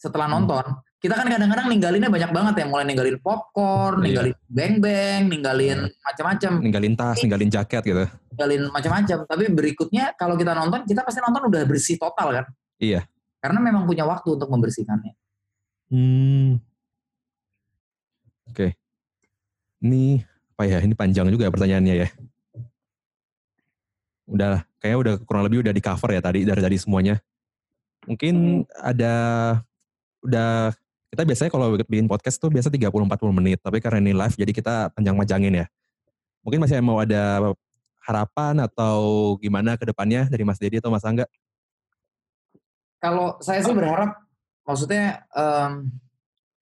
[0.00, 0.34] setelah hmm.
[0.40, 0.64] nonton,
[1.00, 4.04] kita kan kadang-kadang ninggalinnya banyak banget ya, mulai ninggalin popcorn, iya.
[4.04, 6.04] ninggalin beng-beng, ninggalin iya.
[6.08, 6.52] macam-macam.
[6.60, 8.04] Ninggalin tas, ninggalin jaket gitu.
[8.32, 9.18] Ninggalin macam-macam.
[9.28, 12.46] Tapi berikutnya kalau kita nonton, kita pasti nonton udah bersih total kan?
[12.80, 13.04] Iya.
[13.40, 15.12] Karena memang punya waktu untuk membersihkannya.
[15.92, 16.60] Hmm.
[18.48, 18.56] Oke.
[18.56, 18.70] Okay.
[19.84, 20.20] Ini
[20.56, 20.78] apa ya?
[20.84, 22.08] Ini panjang juga ya pertanyaannya ya.
[24.28, 27.20] Udah, kayaknya udah kurang lebih udah di cover ya tadi dari tadi semuanya.
[28.08, 28.80] Mungkin hmm.
[28.80, 29.14] ada
[30.24, 30.72] udah
[31.10, 32.88] kita biasanya kalau bikin podcast tuh biasa 30-40
[33.36, 33.58] menit.
[33.60, 35.66] Tapi karena ini live jadi kita panjang-panjangin ya.
[36.40, 37.52] Mungkin masih mau ada
[38.00, 41.28] harapan atau gimana ke depannya dari Mas Dedi atau Mas Angga?
[43.00, 44.16] Kalau saya sih berharap,
[44.64, 45.88] maksudnya um,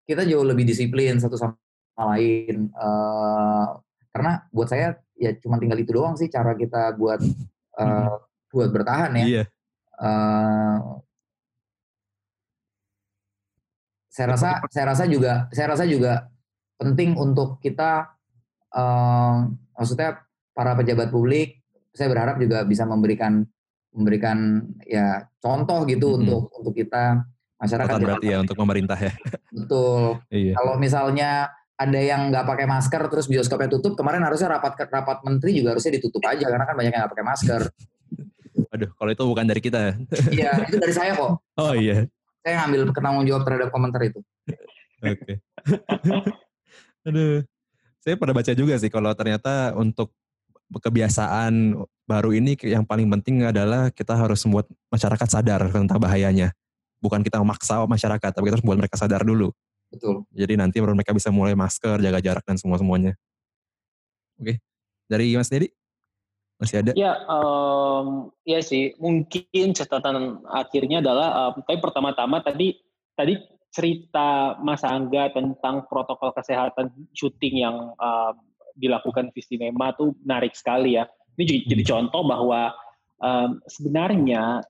[0.08, 1.60] kita jauh lebih disiplin satu sama
[2.16, 2.72] lain.
[2.76, 3.80] Uh,
[4.16, 7.20] karena buat saya ya cuma tinggal itu doang sih cara kita buat
[7.80, 8.20] uh,
[8.52, 9.26] buat bertahan ya.
[9.26, 9.44] Iya.
[9.96, 11.00] Uh,
[14.16, 16.32] saya rasa saya rasa juga saya rasa juga
[16.80, 18.16] penting untuk kita
[18.72, 20.24] um, maksudnya
[20.56, 21.60] para pejabat publik
[21.92, 23.44] saya berharap juga bisa memberikan
[23.92, 26.20] memberikan ya contoh gitu hmm.
[26.24, 27.28] untuk untuk kita
[27.60, 29.12] masyarakat berarti ya untuk pemerintah ya
[29.52, 30.56] betul iya.
[30.60, 35.60] kalau misalnya ada yang nggak pakai masker terus bioskopnya tutup kemarin harusnya rapat rapat menteri
[35.60, 37.62] juga harusnya ditutup aja karena kan banyak yang nggak pakai masker
[38.72, 39.96] Aduh, kalau itu bukan dari kita.
[40.36, 41.40] Iya, itu dari saya kok.
[41.64, 42.04] Oh iya
[42.46, 44.22] saya ngambil penanggung jawab terhadap komentar itu.
[45.02, 45.42] Oke.
[47.10, 47.42] Aduh.
[48.06, 50.14] Saya pada baca juga sih kalau ternyata untuk
[50.70, 51.74] kebiasaan
[52.06, 56.54] baru ini yang paling penting adalah kita harus membuat masyarakat sadar tentang bahayanya.
[57.02, 59.50] Bukan kita memaksa masyarakat, tapi kita harus membuat mereka sadar dulu.
[59.90, 60.28] Betul.
[60.34, 63.16] Jadi nanti baru mereka bisa mulai masker, jaga jarak dan semua-semuanya.
[64.42, 64.60] Oke.
[65.06, 65.70] Dari Mas Dedi?
[66.56, 66.92] Masih ada?
[66.96, 68.96] Ya, um, ya sih.
[68.98, 72.80] Mungkin catatan akhirnya adalah, um, tapi pertama-tama tadi
[73.16, 73.40] tadi
[73.76, 78.36] cerita Mas Angga tentang protokol kesehatan syuting yang um,
[78.80, 81.08] dilakukan Vistinema tuh menarik sekali ya.
[81.36, 81.92] Ini jadi, jadi hmm.
[81.92, 82.62] contoh bahwa
[83.20, 84.64] um, sebenarnya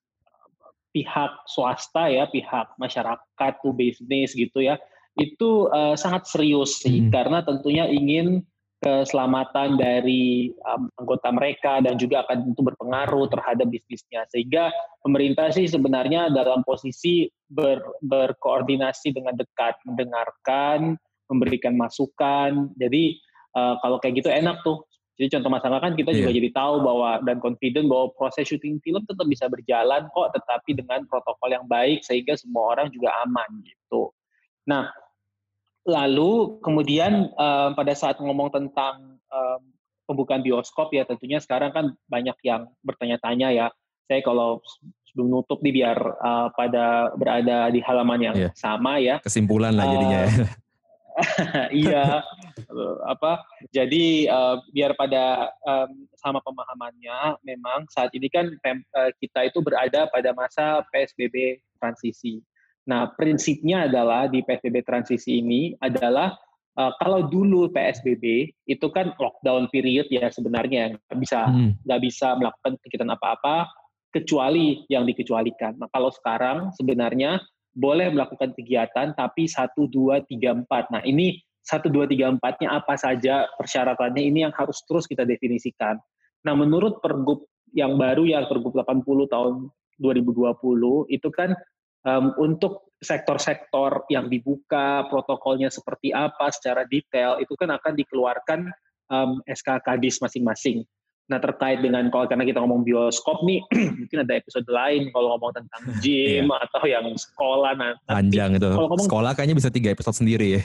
[0.90, 4.82] pihak swasta ya, pihak masyarakat tuh bisnis gitu ya,
[5.16, 7.04] itu uh, sangat serius sih.
[7.04, 7.12] Hmm.
[7.12, 8.44] karena tentunya ingin
[8.84, 14.28] keselamatan dari um, anggota mereka dan juga akan tentu berpengaruh terhadap bisnisnya.
[14.30, 14.70] Sehingga
[15.02, 21.00] pemerintah sih sebenarnya dalam posisi ber, berkoordinasi dengan dekat mendengarkan
[21.32, 22.70] memberikan masukan.
[22.78, 23.18] Jadi
[23.58, 24.86] uh, kalau kayak gitu enak tuh.
[25.16, 26.38] Jadi contoh masalah kan kita juga yeah.
[26.44, 31.08] jadi tahu bahwa dan confident bahwa proses syuting film tetap bisa berjalan kok tetapi dengan
[31.08, 34.12] protokol yang baik sehingga semua orang juga aman gitu.
[34.68, 34.92] Nah
[35.86, 39.62] Lalu kemudian uh, pada saat ngomong tentang uh,
[40.10, 43.68] pembukaan bioskop ya tentunya sekarang kan banyak yang bertanya-tanya ya.
[44.06, 44.62] Saya kalau
[45.10, 48.52] sebelum nutup nih biar uh, pada berada di halaman yang yeah.
[48.58, 49.22] sama ya.
[49.22, 50.32] Kesimpulan lah jadinya ya.
[51.86, 52.20] iya
[53.08, 53.40] apa
[53.72, 60.12] jadi uh, biar pada um, sama pemahamannya memang saat ini kan uh, kita itu berada
[60.12, 62.44] pada masa PSBB transisi
[62.86, 66.38] Nah, prinsipnya adalah di PSBB transisi ini adalah
[66.78, 71.82] uh, kalau dulu PSBB itu kan lockdown period ya sebenarnya nggak bisa hmm.
[71.82, 72.08] nggak hmm.
[72.08, 73.56] bisa melakukan kegiatan apa-apa
[74.14, 75.76] kecuali yang dikecualikan.
[75.82, 77.42] Nah, kalau sekarang sebenarnya
[77.76, 80.88] boleh melakukan kegiatan tapi satu dua tiga empat.
[80.94, 86.00] Nah, ini satu dua tiga empatnya apa saja persyaratannya ini yang harus terus kita definisikan.
[86.46, 89.54] Nah, menurut Pergub yang baru ya Pergub 80 tahun
[90.00, 91.52] 2020 itu kan
[92.06, 98.72] um, untuk sektor-sektor yang dibuka, protokolnya seperti apa secara detail, itu kan akan dikeluarkan
[99.12, 100.86] um, SK Kadis masing-masing.
[101.26, 103.62] Nah terkait dengan kalau karena kita ngomong bioskop nih,
[104.00, 106.64] mungkin ada episode lain kalau ngomong tentang gym yeah.
[106.70, 107.72] atau yang sekolah.
[107.78, 108.70] Nah, panjang itu.
[108.70, 110.64] Kalau ngomong, sekolah kayaknya bisa tiga episode sendiri ya.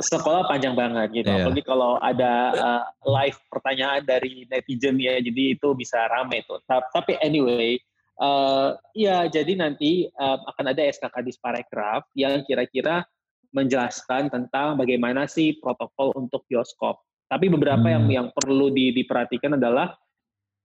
[0.00, 1.28] Sekolah panjang banget gitu.
[1.28, 1.44] Yeah.
[1.44, 6.58] Apalagi kalau ada uh, live pertanyaan dari netizen ya, jadi itu bisa rame tuh.
[6.66, 7.76] Tapi anyway,
[8.20, 13.08] Uh, ya, jadi nanti uh, akan ada SKK Disparekraf yang kira-kira
[13.56, 17.00] menjelaskan tentang bagaimana sih protokol untuk bioskop.
[17.32, 17.94] Tapi beberapa hmm.
[17.96, 19.96] yang yang perlu di, diperhatikan adalah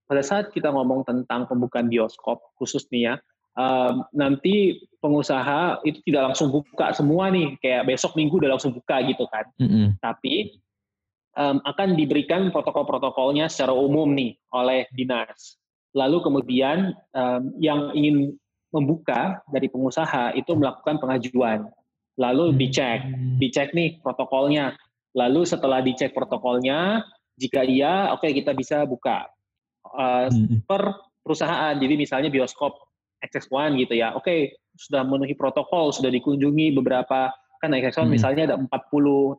[0.04, 3.16] pada saat kita ngomong tentang pembukaan bioskop khusus nih ya,
[3.56, 9.00] um, nanti pengusaha itu tidak langsung buka semua nih, kayak besok minggu udah langsung buka
[9.08, 9.48] gitu kan.
[9.58, 9.96] -hmm.
[10.04, 10.60] Tapi
[11.40, 15.56] um, akan diberikan protokol-protokolnya secara umum nih oleh dinas
[15.96, 18.36] lalu kemudian um, yang ingin
[18.76, 21.72] membuka dari pengusaha itu melakukan pengajuan,
[22.20, 22.58] lalu hmm.
[22.60, 23.00] dicek,
[23.40, 24.76] dicek nih protokolnya,
[25.16, 27.08] lalu setelah dicek protokolnya,
[27.40, 29.32] jika iya, oke okay, kita bisa buka
[29.96, 30.28] uh,
[30.68, 30.84] per
[31.24, 31.80] perusahaan.
[31.80, 32.76] Jadi misalnya bioskop
[33.24, 37.32] XX1 gitu ya, oke okay, sudah memenuhi protokol, sudah dikunjungi beberapa
[37.64, 38.12] kan XX1 hmm.
[38.12, 39.34] misalnya ada 40 uh,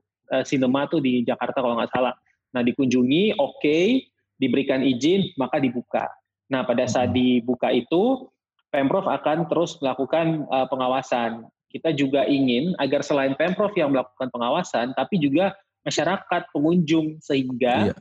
[0.48, 2.16] sinema tuh di Jakarta kalau nggak salah.
[2.56, 4.08] Nah dikunjungi, oke, okay,
[4.40, 6.08] diberikan izin, maka dibuka.
[6.52, 8.30] Nah, pada saat dibuka itu,
[8.70, 11.46] Pemprov akan terus melakukan uh, pengawasan.
[11.70, 15.54] Kita juga ingin agar selain Pemprov yang melakukan pengawasan, tapi juga
[15.86, 17.94] masyarakat, pengunjung, sehingga iya.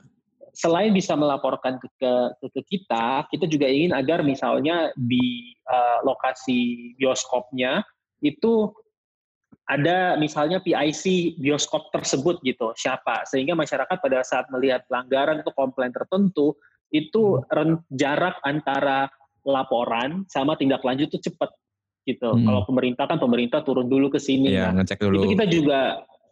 [0.57, 2.11] selain bisa melaporkan ke, ke,
[2.49, 7.85] ke kita, kita juga ingin agar misalnya di uh, lokasi bioskopnya
[8.25, 8.73] itu
[9.65, 15.89] ada misalnya PIC bioskop tersebut gitu siapa sehingga masyarakat pada saat melihat pelanggaran atau komplain
[15.89, 16.53] tertentu
[16.95, 17.81] itu Hmm.
[17.91, 19.11] jarak antara
[19.45, 21.51] laporan sama tindak lanjut itu cepat
[22.05, 22.33] gitu.
[22.33, 22.45] Hmm.
[22.45, 24.53] Kalau pemerintah kan pemerintah turun dulu ke sini.
[24.53, 25.21] Iya, Nah, ngecek dulu.
[25.21, 25.79] itu kita juga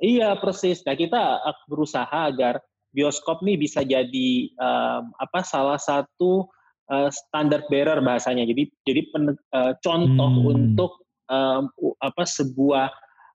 [0.01, 0.81] iya persis.
[0.85, 2.61] Nah kita berusaha agar
[2.93, 4.29] bioskop nih bisa jadi
[4.61, 6.45] um, apa salah satu
[6.93, 8.45] uh, standard bearer bahasanya.
[8.45, 10.51] Jadi jadi pen, uh, contoh Hmm.
[10.53, 10.91] untuk
[11.29, 11.73] um,
[12.05, 12.93] apa sebuah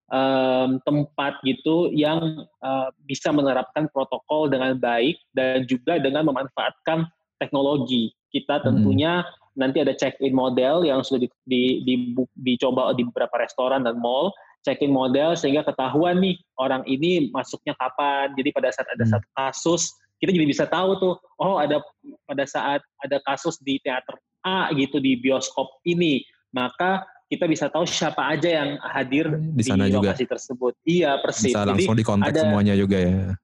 [0.09, 7.07] um, tempat gitu yang uh, bisa menerapkan protokol dengan baik dan juga dengan memanfaatkan
[7.39, 8.13] teknologi.
[8.29, 9.25] Kita tentunya
[9.57, 14.31] nanti ada check-in model yang sudah di, di, di- dicoba di beberapa restoran dan mall
[14.63, 18.35] check-in model sehingga ketahuan nih orang ini masuknya kapan.
[18.37, 19.13] Jadi pada saat ada Hmm.
[19.17, 19.83] satu kasus
[20.19, 21.79] kita jadi bisa tahu tuh oh ada
[22.27, 27.87] pada saat ada kasus di teater A gitu di bioskop ini maka kita bisa tahu
[27.87, 30.11] siapa aja yang hadir Di sana juga.
[30.11, 30.73] lokasi tersebut.
[30.83, 31.53] Iya persis.
[31.53, 33.37] Bisa Jadi langsung dikontak ada- semuanya juga ya.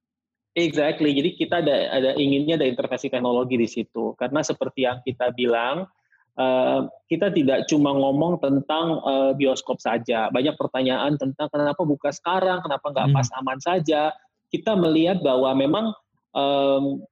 [0.55, 1.11] Exactly.
[1.19, 4.15] Jadi kita ada ada inginnya ada intervensi teknologi di situ.
[4.15, 5.91] Karena seperti yang kita bilang,
[6.39, 6.81] eh,
[7.11, 10.31] kita tidak cuma ngomong tentang eh, bioskop saja.
[10.31, 13.17] Banyak pertanyaan tentang kenapa buka sekarang, kenapa nggak Hmm.
[13.19, 14.15] pas aman saja.
[14.49, 15.87] Kita melihat bahwa memang
[16.35, 17.03] em,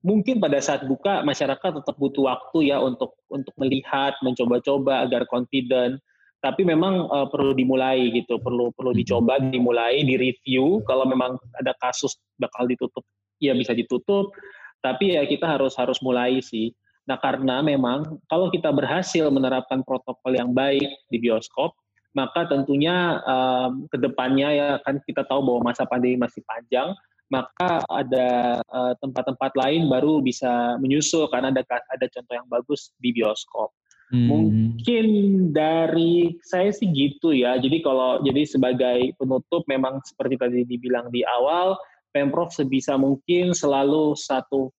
[0.00, 6.00] mungkin pada saat buka masyarakat tetap butuh waktu ya untuk untuk melihat, mencoba-coba agar confident.
[6.46, 10.78] Tapi memang eh, perlu dimulai gitu, perlu perlu dicoba, dimulai, direview.
[10.86, 13.02] Kalau memang ada kasus bakal ditutup,
[13.42, 14.30] ya bisa ditutup.
[14.78, 16.70] Tapi ya kita harus harus mulai sih.
[17.10, 21.74] Nah karena memang kalau kita berhasil menerapkan protokol yang baik di bioskop,
[22.14, 26.94] maka tentunya um, ke depannya ya kan kita tahu bahwa masa pandemi masih panjang,
[27.26, 33.10] maka ada uh, tempat-tempat lain baru bisa menyusul karena ada ada contoh yang bagus di
[33.10, 33.74] bioskop.
[34.06, 34.30] Hmm.
[34.30, 35.06] Mungkin
[35.50, 37.58] dari saya sih gitu ya.
[37.58, 41.74] Jadi kalau jadi sebagai penutup memang seperti tadi dibilang di awal,
[42.14, 44.70] Pemprov sebisa mungkin selalu satu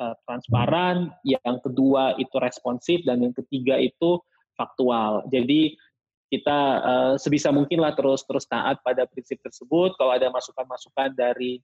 [0.00, 4.18] uh, transparan, yang kedua itu responsif dan yang ketiga itu
[4.56, 5.22] faktual.
[5.28, 5.76] Jadi
[6.32, 9.92] kita uh, sebisa mungkin lah terus terus taat pada prinsip tersebut.
[10.00, 11.60] Kalau ada masukan-masukan dari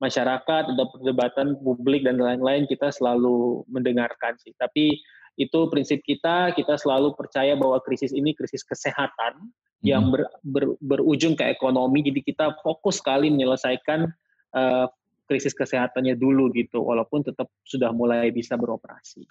[0.00, 4.56] masyarakat, ada perdebatan publik dan lain-lain, kita selalu mendengarkan sih.
[4.56, 4.96] Tapi
[5.36, 9.52] itu prinsip kita, kita selalu percaya bahwa krisis ini krisis kesehatan
[9.84, 14.08] yang ber, ber, berujung ke ekonomi, jadi kita fokus sekali menyelesaikan
[14.56, 14.86] uh,
[15.28, 19.28] krisis kesehatannya dulu gitu, walaupun tetap sudah mulai bisa beroperasi.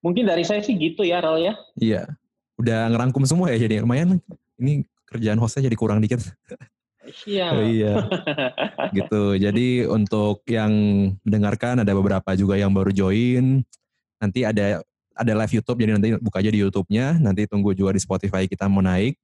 [0.00, 1.54] Mungkin dari saya sih gitu ya, Ral ya.
[1.76, 2.08] Iya.
[2.56, 4.20] Udah ngerangkum semua ya jadi lumayan.
[4.60, 6.24] Ini kerjaan hostnya jadi kurang dikit.
[7.28, 7.48] Iya.
[7.76, 7.94] iya.
[8.96, 9.36] gitu.
[9.36, 10.72] Jadi untuk yang
[11.24, 13.64] mendengarkan ada beberapa juga yang baru join.
[14.20, 14.84] Nanti ada
[15.16, 17.18] ada live YouTube jadi nanti buka aja di YouTube-nya.
[17.20, 19.18] Nanti tunggu juga di Spotify kita mau naik.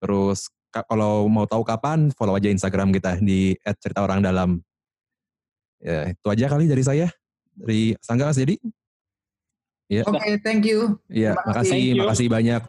[0.00, 4.60] Terus ka- kalau mau tahu kapan follow aja Instagram kita di @ceritaorangdalam.
[5.80, 7.08] Ya, itu aja kali dari saya.
[7.56, 8.60] Dari Sangga Mas Jadi.
[10.06, 11.00] Oke, thank you.
[11.10, 11.50] Terima kasih.
[11.50, 12.62] makasih, makasih banyak